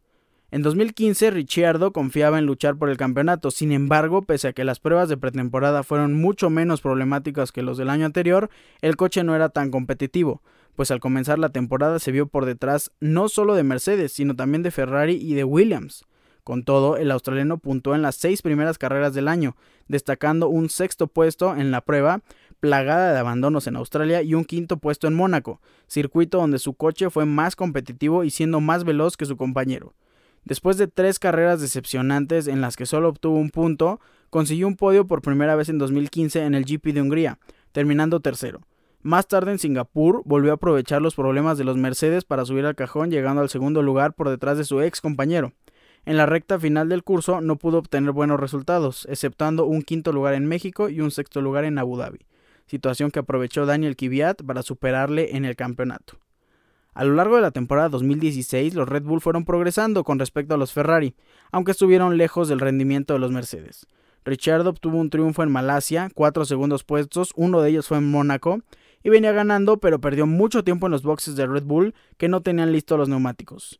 En 0.51 0.61
2015 0.61 1.31
Ricciardo 1.31 1.93
confiaba 1.93 2.37
en 2.37 2.47
luchar 2.47 2.75
por 2.75 2.89
el 2.89 2.97
campeonato, 2.97 3.49
sin 3.49 3.71
embargo, 3.71 4.21
pese 4.21 4.49
a 4.49 4.53
que 4.53 4.65
las 4.65 4.81
pruebas 4.81 5.07
de 5.07 5.15
pretemporada 5.15 5.83
fueron 5.83 6.15
mucho 6.15 6.49
menos 6.49 6.81
problemáticas 6.81 7.53
que 7.53 7.61
los 7.61 7.77
del 7.77 7.89
año 7.89 8.05
anterior, 8.05 8.49
el 8.81 8.97
coche 8.97 9.23
no 9.23 9.37
era 9.37 9.47
tan 9.47 9.71
competitivo, 9.71 10.41
pues 10.75 10.91
al 10.91 10.99
comenzar 10.99 11.39
la 11.39 11.53
temporada 11.53 11.97
se 11.99 12.11
vio 12.11 12.27
por 12.27 12.43
detrás 12.43 12.91
no 12.99 13.29
solo 13.29 13.55
de 13.55 13.63
Mercedes, 13.63 14.11
sino 14.11 14.35
también 14.35 14.63
de 14.63 14.71
Ferrari 14.71 15.13
y 15.15 15.33
de 15.33 15.45
Williams. 15.45 16.03
Con 16.43 16.63
todo, 16.63 16.97
el 16.97 17.11
australiano 17.11 17.57
puntuó 17.57 17.93
en 17.93 18.01
las 18.01 18.15
seis 18.15 18.41
primeras 18.41 18.77
carreras 18.77 19.13
del 19.13 19.27
año, 19.27 19.55
destacando 19.87 20.47
un 20.47 20.69
sexto 20.69 21.07
puesto 21.07 21.55
en 21.55 21.71
la 21.71 21.81
prueba, 21.81 22.21
plagada 22.59 23.13
de 23.13 23.19
abandonos 23.19 23.67
en 23.67 23.75
Australia 23.75 24.21
y 24.21 24.33
un 24.33 24.45
quinto 24.45 24.77
puesto 24.77 25.07
en 25.07 25.13
Mónaco, 25.13 25.61
circuito 25.87 26.37
donde 26.37 26.59
su 26.59 26.73
coche 26.73 27.09
fue 27.09 27.25
más 27.25 27.55
competitivo 27.55 28.23
y 28.23 28.29
siendo 28.29 28.59
más 28.59 28.83
veloz 28.83 29.17
que 29.17 29.25
su 29.25 29.37
compañero. 29.37 29.93
Después 30.43 30.77
de 30.77 30.87
tres 30.87 31.19
carreras 31.19 31.61
decepcionantes 31.61 32.47
en 32.47 32.61
las 32.61 32.75
que 32.75 32.87
solo 32.87 33.09
obtuvo 33.09 33.37
un 33.37 33.51
punto, 33.51 33.99
consiguió 34.31 34.67
un 34.67 34.75
podio 34.75 35.05
por 35.05 35.21
primera 35.21 35.55
vez 35.55 35.69
en 35.69 35.77
2015 35.77 36.43
en 36.43 36.55
el 36.55 36.65
GP 36.65 36.93
de 36.93 37.01
Hungría, 37.01 37.39
terminando 37.71 38.19
tercero. 38.19 38.61
Más 39.03 39.27
tarde 39.27 39.51
en 39.51 39.59
Singapur 39.59 40.21
volvió 40.25 40.51
a 40.51 40.55
aprovechar 40.55 41.01
los 41.01 41.15
problemas 41.15 41.57
de 41.57 41.63
los 41.63 41.77
Mercedes 41.77 42.23
para 42.23 42.45
subir 42.45 42.65
al 42.65 42.75
cajón 42.75 43.09
llegando 43.09 43.41
al 43.41 43.49
segundo 43.49 43.81
lugar 43.81 44.13
por 44.13 44.29
detrás 44.29 44.57
de 44.57 44.63
su 44.63 44.81
ex 44.81 45.01
compañero. 45.01 45.53
En 46.03 46.17
la 46.17 46.25
recta 46.25 46.59
final 46.59 46.89
del 46.89 47.03
curso 47.03 47.41
no 47.41 47.57
pudo 47.57 47.77
obtener 47.77 48.11
buenos 48.11 48.39
resultados, 48.39 49.05
exceptuando 49.09 49.65
un 49.65 49.83
quinto 49.83 50.11
lugar 50.11 50.33
en 50.33 50.47
México 50.47 50.89
y 50.89 50.99
un 50.99 51.11
sexto 51.11 51.41
lugar 51.41 51.63
en 51.63 51.77
Abu 51.77 51.95
Dhabi, 51.95 52.25
situación 52.65 53.11
que 53.11 53.19
aprovechó 53.19 53.67
Daniel 53.67 53.95
Kvyat 53.95 54.41
para 54.43 54.63
superarle 54.63 55.35
en 55.35 55.45
el 55.45 55.55
campeonato. 55.55 56.17
A 56.95 57.05
lo 57.05 57.13
largo 57.13 57.35
de 57.35 57.43
la 57.43 57.51
temporada 57.51 57.89
2016, 57.89 58.73
los 58.73 58.89
Red 58.89 59.03
Bull 59.03 59.21
fueron 59.21 59.45
progresando 59.45 60.03
con 60.03 60.17
respecto 60.17 60.55
a 60.55 60.57
los 60.57 60.73
Ferrari, 60.73 61.13
aunque 61.51 61.71
estuvieron 61.71 62.17
lejos 62.17 62.49
del 62.49 62.59
rendimiento 62.59 63.13
de 63.13 63.19
los 63.19 63.31
Mercedes. 63.31 63.85
Richard 64.25 64.67
obtuvo 64.67 64.97
un 64.97 65.09
triunfo 65.09 65.43
en 65.43 65.51
Malasia, 65.51 66.09
cuatro 66.13 66.45
segundos 66.45 66.83
puestos, 66.83 67.31
uno 67.35 67.61
de 67.61 67.69
ellos 67.69 67.87
fue 67.87 67.99
en 67.99 68.09
Mónaco, 68.09 68.61
y 69.03 69.09
venía 69.09 69.31
ganando, 69.31 69.77
pero 69.77 70.01
perdió 70.01 70.25
mucho 70.25 70.63
tiempo 70.63 70.87
en 70.87 70.91
los 70.91 71.03
boxes 71.03 71.35
de 71.35 71.47
Red 71.47 71.63
Bull 71.63 71.93
que 72.17 72.27
no 72.27 72.41
tenían 72.41 72.71
listos 72.71 72.97
los 72.97 73.09
neumáticos. 73.09 73.79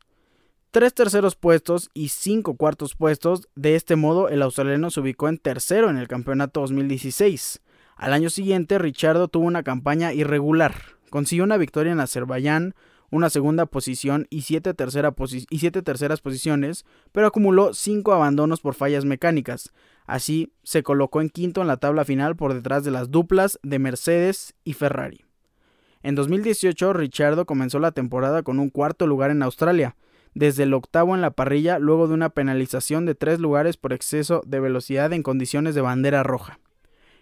Tres 0.72 0.94
terceros 0.94 1.36
puestos 1.36 1.90
y 1.94 2.08
cinco 2.08 2.56
cuartos 2.56 2.96
puestos, 2.96 3.50
de 3.56 3.76
este 3.76 3.98
modo 3.98 4.30
el 4.30 4.42
australiano 4.42 4.90
se 4.90 5.02
ubicó 5.02 5.28
en 5.28 5.38
tercero 5.38 5.90
en 5.90 5.98
el 5.98 6.08
campeonato 6.08 6.62
2016. 6.62 7.62
Al 7.98 8.14
año 8.14 8.30
siguiente, 8.30 8.80
Richardo 8.80 9.28
tuvo 9.28 9.48
una 9.48 9.64
campaña 9.64 10.14
irregular. 10.14 10.76
Consiguió 11.10 11.44
una 11.44 11.58
victoria 11.58 11.92
en 11.92 12.00
Azerbaiyán, 12.00 12.74
una 13.10 13.30
segunda 13.30 13.66
posición 13.66 14.28
y 14.30 14.44
siete, 14.44 14.74
siete 15.50 15.82
terceras 15.82 16.22
posiciones, 16.22 16.86
pero 17.12 17.28
acumuló 17.28 17.74
cinco 17.74 18.14
abandonos 18.14 18.62
por 18.62 18.74
fallas 18.74 19.04
mecánicas. 19.04 19.74
Así 20.06 20.54
se 20.64 20.84
colocó 20.84 21.20
en 21.20 21.32
quinto 21.32 21.60
en 21.60 21.68
la 21.68 21.78
tabla 21.78 22.06
final 22.06 22.38
por 22.38 22.54
detrás 22.54 22.86
de 22.86 22.92
las 22.92 23.12
duplas 23.12 23.60
de 23.62 23.78
Mercedes 23.78 24.56
y 24.64 24.72
Ferrari. 24.72 25.26
En 26.02 26.16
2018, 26.16 26.94
Richardo 26.94 27.46
comenzó 27.46 27.80
la 27.80 27.92
temporada 27.92 28.42
con 28.42 28.58
un 28.58 28.70
cuarto 28.70 29.06
lugar 29.06 29.32
en 29.32 29.44
Australia, 29.44 29.98
desde 30.34 30.64
el 30.64 30.74
octavo 30.74 31.16
en 31.16 31.22
la 31.22 31.32
parrilla 31.32 31.80
luego 31.80 32.08
de 32.08 32.14
una 32.14 32.30
penalización 32.30 33.06
de 33.06 33.16
tres 33.16 33.40
lugares 33.40 33.78
por 33.78 33.94
exceso 33.94 34.42
de 34.46 34.60
velocidad 34.60 35.12
en 35.14 35.24
condiciones 35.24 35.76
de 35.76 35.82
bandera 35.82 36.24
roja. 36.24 36.60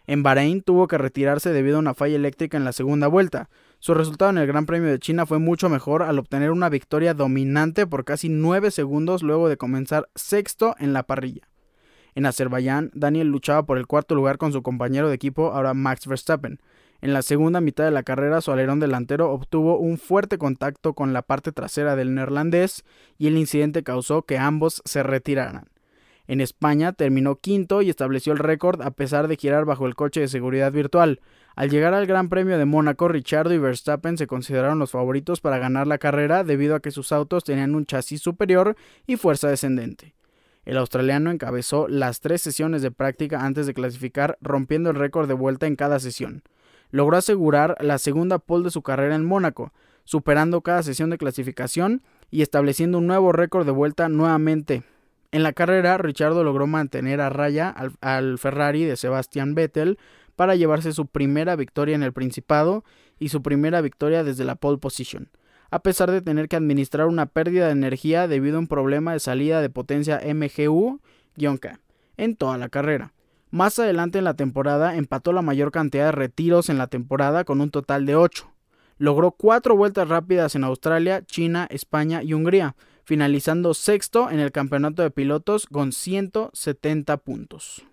En 0.08 0.24
Bahrein 0.24 0.62
tuvo 0.62 0.88
que 0.88 0.98
retirarse 0.98 1.52
debido 1.52 1.78
a 1.78 1.82
una 1.82 1.93
falla 1.93 2.15
eléctrica 2.15 2.58
en 2.58 2.65
la 2.65 2.72
segunda 2.72 3.08
vuelta. 3.08 3.50
Su 3.78 3.93
resultado 3.93 4.32
en 4.32 4.39
el 4.39 4.48
Gran 4.48 4.65
Premio 4.65 4.89
de 4.89 4.98
China 4.98 5.28
fue 5.28 5.38
mucho 5.38 5.69
mejor 5.69 6.02
al 6.02 6.17
obtener 6.17 6.50
una 6.50 6.67
victoria 6.67 7.13
dominante 7.13 7.86
por 7.86 8.06
casi 8.06 8.28
nueve 8.28 8.72
segundos 8.72 9.22
luego 9.22 9.50
de 9.50 9.58
comenzar 9.58 10.10
sexto 10.15 10.76
en 10.80 10.93
la 10.93 11.04
parrilla. 11.04 11.48
En 12.15 12.26
Azerbaiyán, 12.26 12.89
Daniel 12.95 13.28
luchaba 13.28 13.67
por 13.67 13.78
el 13.78 13.86
cuarto 13.86 14.15
lugar 14.15 14.39
con 14.39 14.52
su 14.52 14.63
compañero 14.63 15.10
de 15.10 15.15
equipo, 15.15 15.52
ahora 15.54 15.76
Max 15.76 16.08
Verstappen. 16.08 16.60
En 17.02 17.14
la 17.14 17.22
segunda 17.22 17.62
mitad 17.62 17.86
de 17.86 17.92
la 17.92 18.04
carrera, 18.04 18.42
su 18.42 18.52
alerón 18.52 18.82
delantero 18.82 19.32
obtuvo 19.32 19.78
un 19.78 19.98
fuerte 19.98 20.38
contacto 20.38 20.94
con 20.94 21.14
la 21.14 21.22
parte 21.22 21.54
trasera 21.54 21.96
del 21.96 22.14
neerlandés 22.14 22.84
y 23.18 23.28
el 23.28 23.38
incidente 23.38 23.84
causó 23.84 24.24
que 24.24 24.38
ambos 24.38 24.82
se 24.84 25.02
retiraran. 25.02 25.70
En 26.28 26.42
España 26.42 26.92
terminó 26.92 27.38
quinto 27.38 27.82
y 27.82 27.90
estableció 27.90 28.34
el 28.34 28.40
récord 28.40 28.82
a 28.82 28.92
pesar 28.92 29.30
de 29.30 29.38
girar 29.38 29.64
bajo 29.64 29.88
el 29.88 29.96
coche 29.96 30.20
de 30.20 30.28
seguridad 30.28 30.74
virtual. 30.74 31.22
Al 31.56 31.70
llegar 31.70 31.94
al 31.94 32.06
Gran 32.06 32.28
Premio 32.28 32.58
de 32.58 32.66
Mónaco, 32.66 33.08
Richardo 33.08 33.54
y 33.54 33.58
Verstappen 33.58 34.18
se 34.18 34.28
consideraron 34.28 34.78
los 34.78 34.92
favoritos 34.92 35.40
para 35.40 35.58
ganar 35.58 35.88
la 35.88 35.98
carrera 35.98 36.44
debido 36.44 36.76
a 36.76 36.82
que 36.82 36.92
sus 36.92 37.14
autos 37.14 37.46
tenían 37.46 37.76
un 37.76 37.86
chasis 37.86 38.22
superior 38.22 38.76
y 39.08 39.16
fuerza 39.16 39.48
descendente. 39.48 40.14
El 40.66 40.78
australiano 40.78 41.32
encabezó 41.32 41.88
las 41.88 42.20
tres 42.20 42.42
sesiones 42.42 42.82
de 42.82 42.92
práctica 42.92 43.46
antes 43.46 43.66
de 43.66 43.74
clasificar, 43.74 44.38
rompiendo 44.42 44.90
el 44.90 44.98
récord 44.98 45.28
de 45.28 45.34
vuelta 45.34 45.66
en 45.66 45.78
cada 45.78 46.00
sesión 46.00 46.44
logró 46.91 47.17
asegurar 47.17 47.75
la 47.80 47.97
segunda 47.97 48.39
pole 48.39 48.65
de 48.65 48.71
su 48.71 48.82
carrera 48.82 49.15
en 49.15 49.25
Mónaco, 49.25 49.73
superando 50.04 50.62
cada 50.62 50.84
sesión 50.84 51.10
de 51.10 51.17
clasificación 51.17 52.02
y 52.32 52.41
estableciendo 52.41 52.97
un 52.97 53.08
nuevo 53.08 53.32
récord 53.32 53.65
de 53.65 53.71
vuelta 53.71 54.10
nuevamente. 54.10 54.84
En 55.32 55.43
la 55.43 55.54
carrera, 55.54 55.99
Richardo 55.99 56.43
logró 56.43 56.65
mantener 56.65 57.21
a 57.21 57.30
raya 57.30 57.69
al, 58.02 58.39
Ferrari 58.39 58.86
de 58.86 58.97
Sebastian 58.97 59.54
Vettel 59.54 59.99
para 60.36 60.56
llevarse 60.56 60.93
su 60.93 61.06
primera 61.06 61.56
victoria 61.56 61.93
en 61.95 62.02
el 62.02 62.13
Principado 62.13 62.84
y 63.19 63.30
su 63.30 63.43
primera 63.43 63.82
victoria 63.82 64.23
desde 64.23 64.45
la 64.45 64.56
pole 64.56 64.80
position, 64.80 65.30
a 65.69 65.84
pesar 65.84 66.10
de 66.10 66.21
tener 66.21 66.47
que 66.47 66.56
administrar 66.56 67.06
una 67.08 67.28
pérdida 67.28 67.67
de 67.67 67.73
energía 67.73 68.28
debido 68.28 68.56
a 68.56 68.62
un 68.62 68.67
problema 68.67 69.13
de 69.13 69.19
salida 69.19 69.62
de 69.62 69.69
potencia 69.69 70.21
MGU-K 70.25 71.80
en 72.17 72.36
toda 72.36 72.58
la 72.58 72.69
carrera. 72.69 73.13
Más 73.52 73.80
adelante 73.80 74.20
en 74.20 74.26
la 74.26 74.36
temporada 74.36 74.96
empató 74.96 75.34
la 75.34 75.42
mayor 75.42 75.72
cantidad 75.72 76.06
de 76.06 76.12
retiros 76.12 76.70
en 76.70 76.78
la 76.78 76.88
temporada 76.88 77.46
con 77.46 77.62
un 77.62 77.72
total 77.72 78.06
de 78.06 78.16
8. 78.16 78.48
Logró 79.00 79.32
cuatro 79.32 79.76
vueltas 79.76 80.08
rápidas 80.08 80.54
en 80.56 80.64
Australia, 80.64 81.26
China, 81.26 81.68
España 81.72 82.22
y 82.22 82.34
Hungría, 82.34 82.76
finalizando 83.06 83.74
sexto 83.74 84.30
en 84.30 84.40
el 84.40 84.52
campeonato 84.52 85.02
de 85.02 85.10
pilotos 85.10 85.66
con 85.66 85.94
170 85.94 87.18
puntos. 87.18 87.84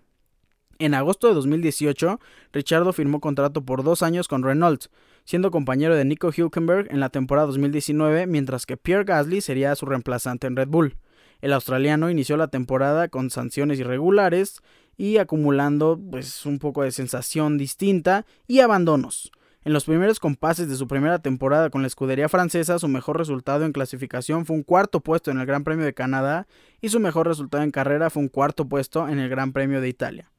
En 0.77 0.93
agosto 0.93 1.27
de 1.27 1.33
2018, 1.33 2.19
Richardo 2.53 2.93
firmó 2.93 3.19
contrato 3.19 3.65
por 3.65 3.83
dos 3.83 4.03
años 4.03 4.27
con 4.27 4.43
Renault, 4.43 4.85
siendo 5.25 5.49
compañero 5.49 5.95
de 5.95 6.05
Nico 6.05 6.29
Hülkenberg 6.31 6.91
en 6.91 6.99
la 6.99 7.09
temporada 7.09 7.47
2019, 7.47 8.27
mientras 8.27 8.67
que 8.67 8.77
Pierre 8.77 9.05
Gasly 9.05 9.41
sería 9.41 9.75
su 9.75 9.87
reemplazante 9.87 10.45
en 10.45 10.55
Red 10.55 10.67
Bull. 10.67 10.97
El 11.41 11.53
australiano 11.53 12.11
inició 12.11 12.37
la 12.37 12.47
temporada 12.47 13.07
con 13.07 13.31
sanciones 13.31 13.79
irregulares 13.79 14.61
y 14.97 15.17
acumulando 15.17 15.99
pues 16.11 16.45
un 16.45 16.59
poco 16.59 16.83
de 16.83 16.91
sensación 16.91 17.57
distinta 17.57 18.25
y 18.47 18.59
abandonos. 18.59 19.31
En 19.63 19.73
los 19.73 19.85
primeros 19.85 20.19
compases 20.19 20.69
de 20.69 20.75
su 20.75 20.87
primera 20.87 21.19
temporada 21.19 21.69
con 21.69 21.81
la 21.81 21.87
escudería 21.87 22.29
francesa, 22.29 22.79
su 22.79 22.87
mejor 22.87 23.17
resultado 23.17 23.65
en 23.65 23.73
clasificación 23.73 24.45
fue 24.45 24.55
un 24.55 24.63
cuarto 24.63 25.01
puesto 25.01 25.29
en 25.29 25.39
el 25.39 25.45
Gran 25.45 25.63
Premio 25.63 25.85
de 25.85 25.93
Canadá 25.93 26.47
y 26.79 26.89
su 26.89 26.99
mejor 26.99 27.27
resultado 27.27 27.63
en 27.63 27.71
carrera 27.71 28.09
fue 28.09 28.23
un 28.23 28.29
cuarto 28.29 28.67
puesto 28.67 29.09
en 29.09 29.19
el 29.19 29.29
Gran 29.29 29.51
Premio 29.51 29.81
de 29.81 29.89
Italia. 29.89 30.31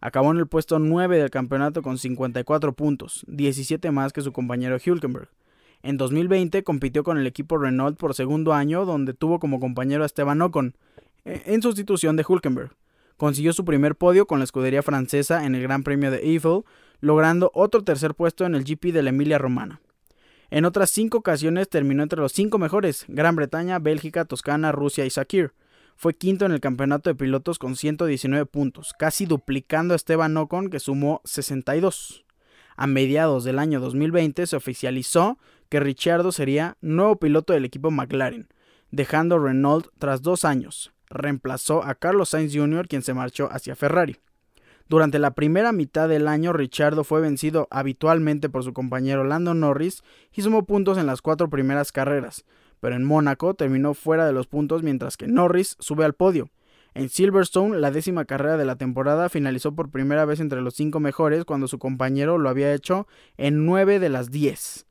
Acabó 0.00 0.30
en 0.30 0.38
el 0.38 0.46
puesto 0.46 0.78
9 0.78 1.18
del 1.18 1.30
campeonato 1.30 1.82
con 1.82 1.98
54 1.98 2.74
puntos, 2.74 3.24
17 3.26 3.90
más 3.90 4.12
que 4.12 4.20
su 4.20 4.32
compañero 4.32 4.76
Hülkenberg. 4.78 5.30
En 5.82 5.96
2020 5.96 6.62
compitió 6.62 7.02
con 7.02 7.18
el 7.18 7.26
equipo 7.26 7.58
Renault 7.58 7.98
por 7.98 8.14
segundo 8.14 8.52
año, 8.52 8.84
donde 8.84 9.14
tuvo 9.14 9.40
como 9.40 9.58
compañero 9.58 10.04
a 10.04 10.06
Esteban 10.06 10.42
Ocon, 10.42 10.76
e, 11.24 11.42
en 11.46 11.60
sustitución 11.60 12.16
de 12.16 12.24
Hülkenberg. 12.28 12.70
Consiguió 13.16 13.54
su 13.54 13.64
primer 13.64 13.96
podio 13.96 14.26
con 14.26 14.40
la 14.40 14.44
escudería 14.44 14.82
francesa 14.82 15.46
en 15.46 15.54
el 15.54 15.62
Gran 15.62 15.82
Premio 15.82 16.10
de 16.10 16.18
Eiffel, 16.18 16.64
logrando 17.00 17.50
otro 17.54 17.82
tercer 17.82 18.14
puesto 18.14 18.44
en 18.44 18.54
el 18.54 18.64
GP 18.64 18.92
de 18.92 19.02
la 19.02 19.10
Emilia 19.10 19.38
Romana. 19.38 19.80
En 20.50 20.66
otras 20.66 20.90
cinco 20.90 21.18
ocasiones 21.18 21.68
terminó 21.68 22.02
entre 22.02 22.20
los 22.20 22.32
cinco 22.32 22.58
mejores, 22.58 23.06
Gran 23.08 23.34
Bretaña, 23.34 23.78
Bélgica, 23.78 24.26
Toscana, 24.26 24.70
Rusia 24.70 25.06
y 25.06 25.10
Sakir. 25.10 25.54
Fue 25.96 26.12
quinto 26.12 26.44
en 26.44 26.52
el 26.52 26.60
campeonato 26.60 27.08
de 27.08 27.14
pilotos 27.14 27.58
con 27.58 27.74
119 27.74 28.44
puntos, 28.44 28.92
casi 28.98 29.24
duplicando 29.24 29.94
a 29.94 29.96
Esteban 29.96 30.36
Ocon 30.36 30.68
que 30.68 30.78
sumó 30.78 31.22
62. 31.24 32.26
A 32.76 32.86
mediados 32.86 33.44
del 33.44 33.58
año 33.58 33.80
2020 33.80 34.46
se 34.46 34.56
oficializó 34.56 35.38
que 35.70 35.80
Ricciardo 35.80 36.32
sería 36.32 36.76
nuevo 36.82 37.16
piloto 37.16 37.54
del 37.54 37.64
equipo 37.64 37.90
McLaren, 37.90 38.48
dejando 38.90 39.38
Renault 39.38 39.88
tras 39.98 40.20
dos 40.20 40.44
años 40.44 40.92
reemplazó 41.08 41.84
a 41.84 41.94
Carlos 41.94 42.30
Sainz 42.30 42.54
Jr., 42.54 42.88
quien 42.88 43.02
se 43.02 43.14
marchó 43.14 43.48
hacia 43.50 43.76
Ferrari. 43.76 44.16
Durante 44.88 45.18
la 45.18 45.32
primera 45.32 45.72
mitad 45.72 46.08
del 46.08 46.28
año, 46.28 46.52
Richardo 46.52 47.02
fue 47.02 47.20
vencido 47.20 47.66
habitualmente 47.70 48.48
por 48.48 48.62
su 48.62 48.72
compañero 48.72 49.24
Lando 49.24 49.52
Norris 49.52 50.04
y 50.32 50.42
sumó 50.42 50.64
puntos 50.64 50.96
en 50.96 51.06
las 51.06 51.22
cuatro 51.22 51.50
primeras 51.50 51.90
carreras, 51.90 52.44
pero 52.78 52.94
en 52.94 53.04
Mónaco 53.04 53.54
terminó 53.54 53.94
fuera 53.94 54.26
de 54.26 54.32
los 54.32 54.46
puntos 54.46 54.84
mientras 54.84 55.16
que 55.16 55.26
Norris 55.26 55.76
sube 55.80 56.04
al 56.04 56.14
podio. 56.14 56.50
En 56.94 57.08
Silverstone, 57.08 57.78
la 57.78 57.90
décima 57.90 58.24
carrera 58.24 58.56
de 58.56 58.64
la 58.64 58.76
temporada 58.76 59.28
finalizó 59.28 59.74
por 59.74 59.90
primera 59.90 60.24
vez 60.24 60.40
entre 60.40 60.62
los 60.62 60.74
cinco 60.74 61.00
mejores 61.00 61.44
cuando 61.44 61.68
su 61.68 61.78
compañero 61.78 62.38
lo 62.38 62.48
había 62.48 62.72
hecho 62.72 63.06
en 63.36 63.66
nueve 63.66 63.98
de 63.98 64.08
las 64.08 64.30
diez. 64.30 64.85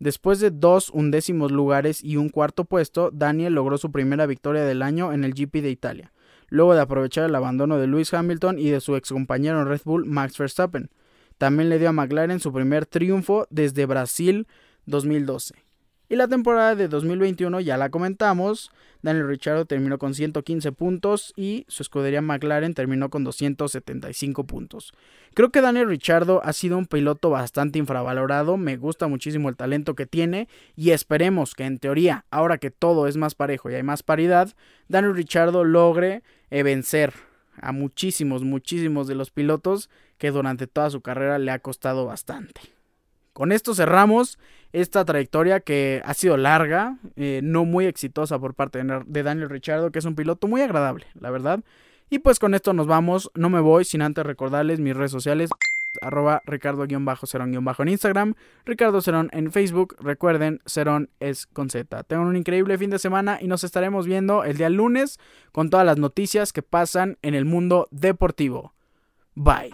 Después 0.00 0.40
de 0.40 0.50
dos 0.50 0.88
undécimos 0.88 1.52
lugares 1.52 2.02
y 2.02 2.16
un 2.16 2.30
cuarto 2.30 2.64
puesto, 2.64 3.10
Daniel 3.12 3.52
logró 3.52 3.76
su 3.76 3.92
primera 3.92 4.24
victoria 4.24 4.64
del 4.64 4.80
año 4.80 5.12
en 5.12 5.24
el 5.24 5.34
GP 5.34 5.56
de 5.60 5.70
Italia, 5.70 6.12
luego 6.48 6.74
de 6.74 6.80
aprovechar 6.80 7.28
el 7.28 7.34
abandono 7.34 7.76
de 7.76 7.86
Lewis 7.86 8.14
Hamilton 8.14 8.58
y 8.58 8.70
de 8.70 8.80
su 8.80 8.96
excompañero 8.96 9.60
en 9.60 9.68
Red 9.68 9.82
Bull 9.84 10.06
Max 10.06 10.38
Verstappen. 10.38 10.88
También 11.36 11.68
le 11.68 11.78
dio 11.78 11.90
a 11.90 11.92
McLaren 11.92 12.40
su 12.40 12.50
primer 12.50 12.86
triunfo 12.86 13.46
desde 13.50 13.84
Brasil 13.84 14.46
2012. 14.86 15.69
Y 16.10 16.16
la 16.16 16.26
temporada 16.26 16.74
de 16.74 16.88
2021 16.88 17.60
ya 17.60 17.76
la 17.76 17.88
comentamos. 17.88 18.72
Daniel 19.00 19.28
Ricciardo 19.28 19.64
terminó 19.64 19.96
con 19.96 20.12
115 20.12 20.72
puntos 20.72 21.32
y 21.36 21.64
su 21.68 21.84
escudería 21.84 22.20
McLaren 22.20 22.74
terminó 22.74 23.10
con 23.10 23.22
275 23.22 24.42
puntos. 24.42 24.92
Creo 25.34 25.50
que 25.50 25.60
Daniel 25.60 25.86
Ricciardo 25.86 26.42
ha 26.44 26.52
sido 26.52 26.78
un 26.78 26.86
piloto 26.86 27.30
bastante 27.30 27.78
infravalorado. 27.78 28.56
Me 28.56 28.76
gusta 28.76 29.06
muchísimo 29.06 29.48
el 29.48 29.56
talento 29.56 29.94
que 29.94 30.04
tiene 30.04 30.48
y 30.74 30.90
esperemos 30.90 31.54
que 31.54 31.62
en 31.62 31.78
teoría, 31.78 32.24
ahora 32.32 32.58
que 32.58 32.72
todo 32.72 33.06
es 33.06 33.16
más 33.16 33.36
parejo 33.36 33.70
y 33.70 33.76
hay 33.76 33.84
más 33.84 34.02
paridad, 34.02 34.52
Daniel 34.88 35.14
Ricciardo 35.14 35.62
logre 35.62 36.24
eh, 36.50 36.64
vencer 36.64 37.14
a 37.56 37.70
muchísimos, 37.70 38.42
muchísimos 38.42 39.06
de 39.06 39.14
los 39.14 39.30
pilotos 39.30 39.88
que 40.18 40.32
durante 40.32 40.66
toda 40.66 40.90
su 40.90 41.02
carrera 41.02 41.38
le 41.38 41.52
ha 41.52 41.60
costado 41.60 42.04
bastante. 42.04 42.79
Con 43.40 43.52
esto 43.52 43.74
cerramos 43.74 44.38
esta 44.74 45.02
trayectoria 45.06 45.60
que 45.60 46.02
ha 46.04 46.12
sido 46.12 46.36
larga, 46.36 46.98
eh, 47.16 47.40
no 47.42 47.64
muy 47.64 47.86
exitosa 47.86 48.38
por 48.38 48.52
parte 48.52 48.82
de 48.84 49.22
Daniel 49.22 49.48
Richardo, 49.48 49.90
que 49.90 49.98
es 49.98 50.04
un 50.04 50.14
piloto 50.14 50.46
muy 50.46 50.60
agradable, 50.60 51.06
la 51.18 51.30
verdad. 51.30 51.60
Y 52.10 52.18
pues 52.18 52.38
con 52.38 52.52
esto 52.52 52.74
nos 52.74 52.86
vamos, 52.86 53.30
no 53.34 53.48
me 53.48 53.60
voy 53.60 53.86
sin 53.86 54.02
antes 54.02 54.26
recordarles 54.26 54.78
mis 54.78 54.94
redes 54.94 55.10
sociales 55.10 55.48
arroba 56.02 56.42
ricardo-cerón- 56.44 57.78
en 57.78 57.88
Instagram, 57.88 58.34
Ricardo 58.66 59.00
Cerón 59.00 59.30
en 59.32 59.50
Facebook. 59.50 59.96
Recuerden, 60.00 60.60
Cerón 60.66 61.08
es 61.18 61.46
con 61.46 61.70
Z. 61.70 62.02
Tengan 62.04 62.26
un 62.26 62.36
increíble 62.36 62.76
fin 62.76 62.90
de 62.90 62.98
semana 62.98 63.38
y 63.40 63.46
nos 63.46 63.64
estaremos 63.64 64.04
viendo 64.04 64.44
el 64.44 64.58
día 64.58 64.68
lunes 64.68 65.18
con 65.50 65.70
todas 65.70 65.86
las 65.86 65.96
noticias 65.96 66.52
que 66.52 66.60
pasan 66.60 67.16
en 67.22 67.34
el 67.34 67.46
mundo 67.46 67.88
deportivo. 67.90 68.74
Bye. 69.34 69.72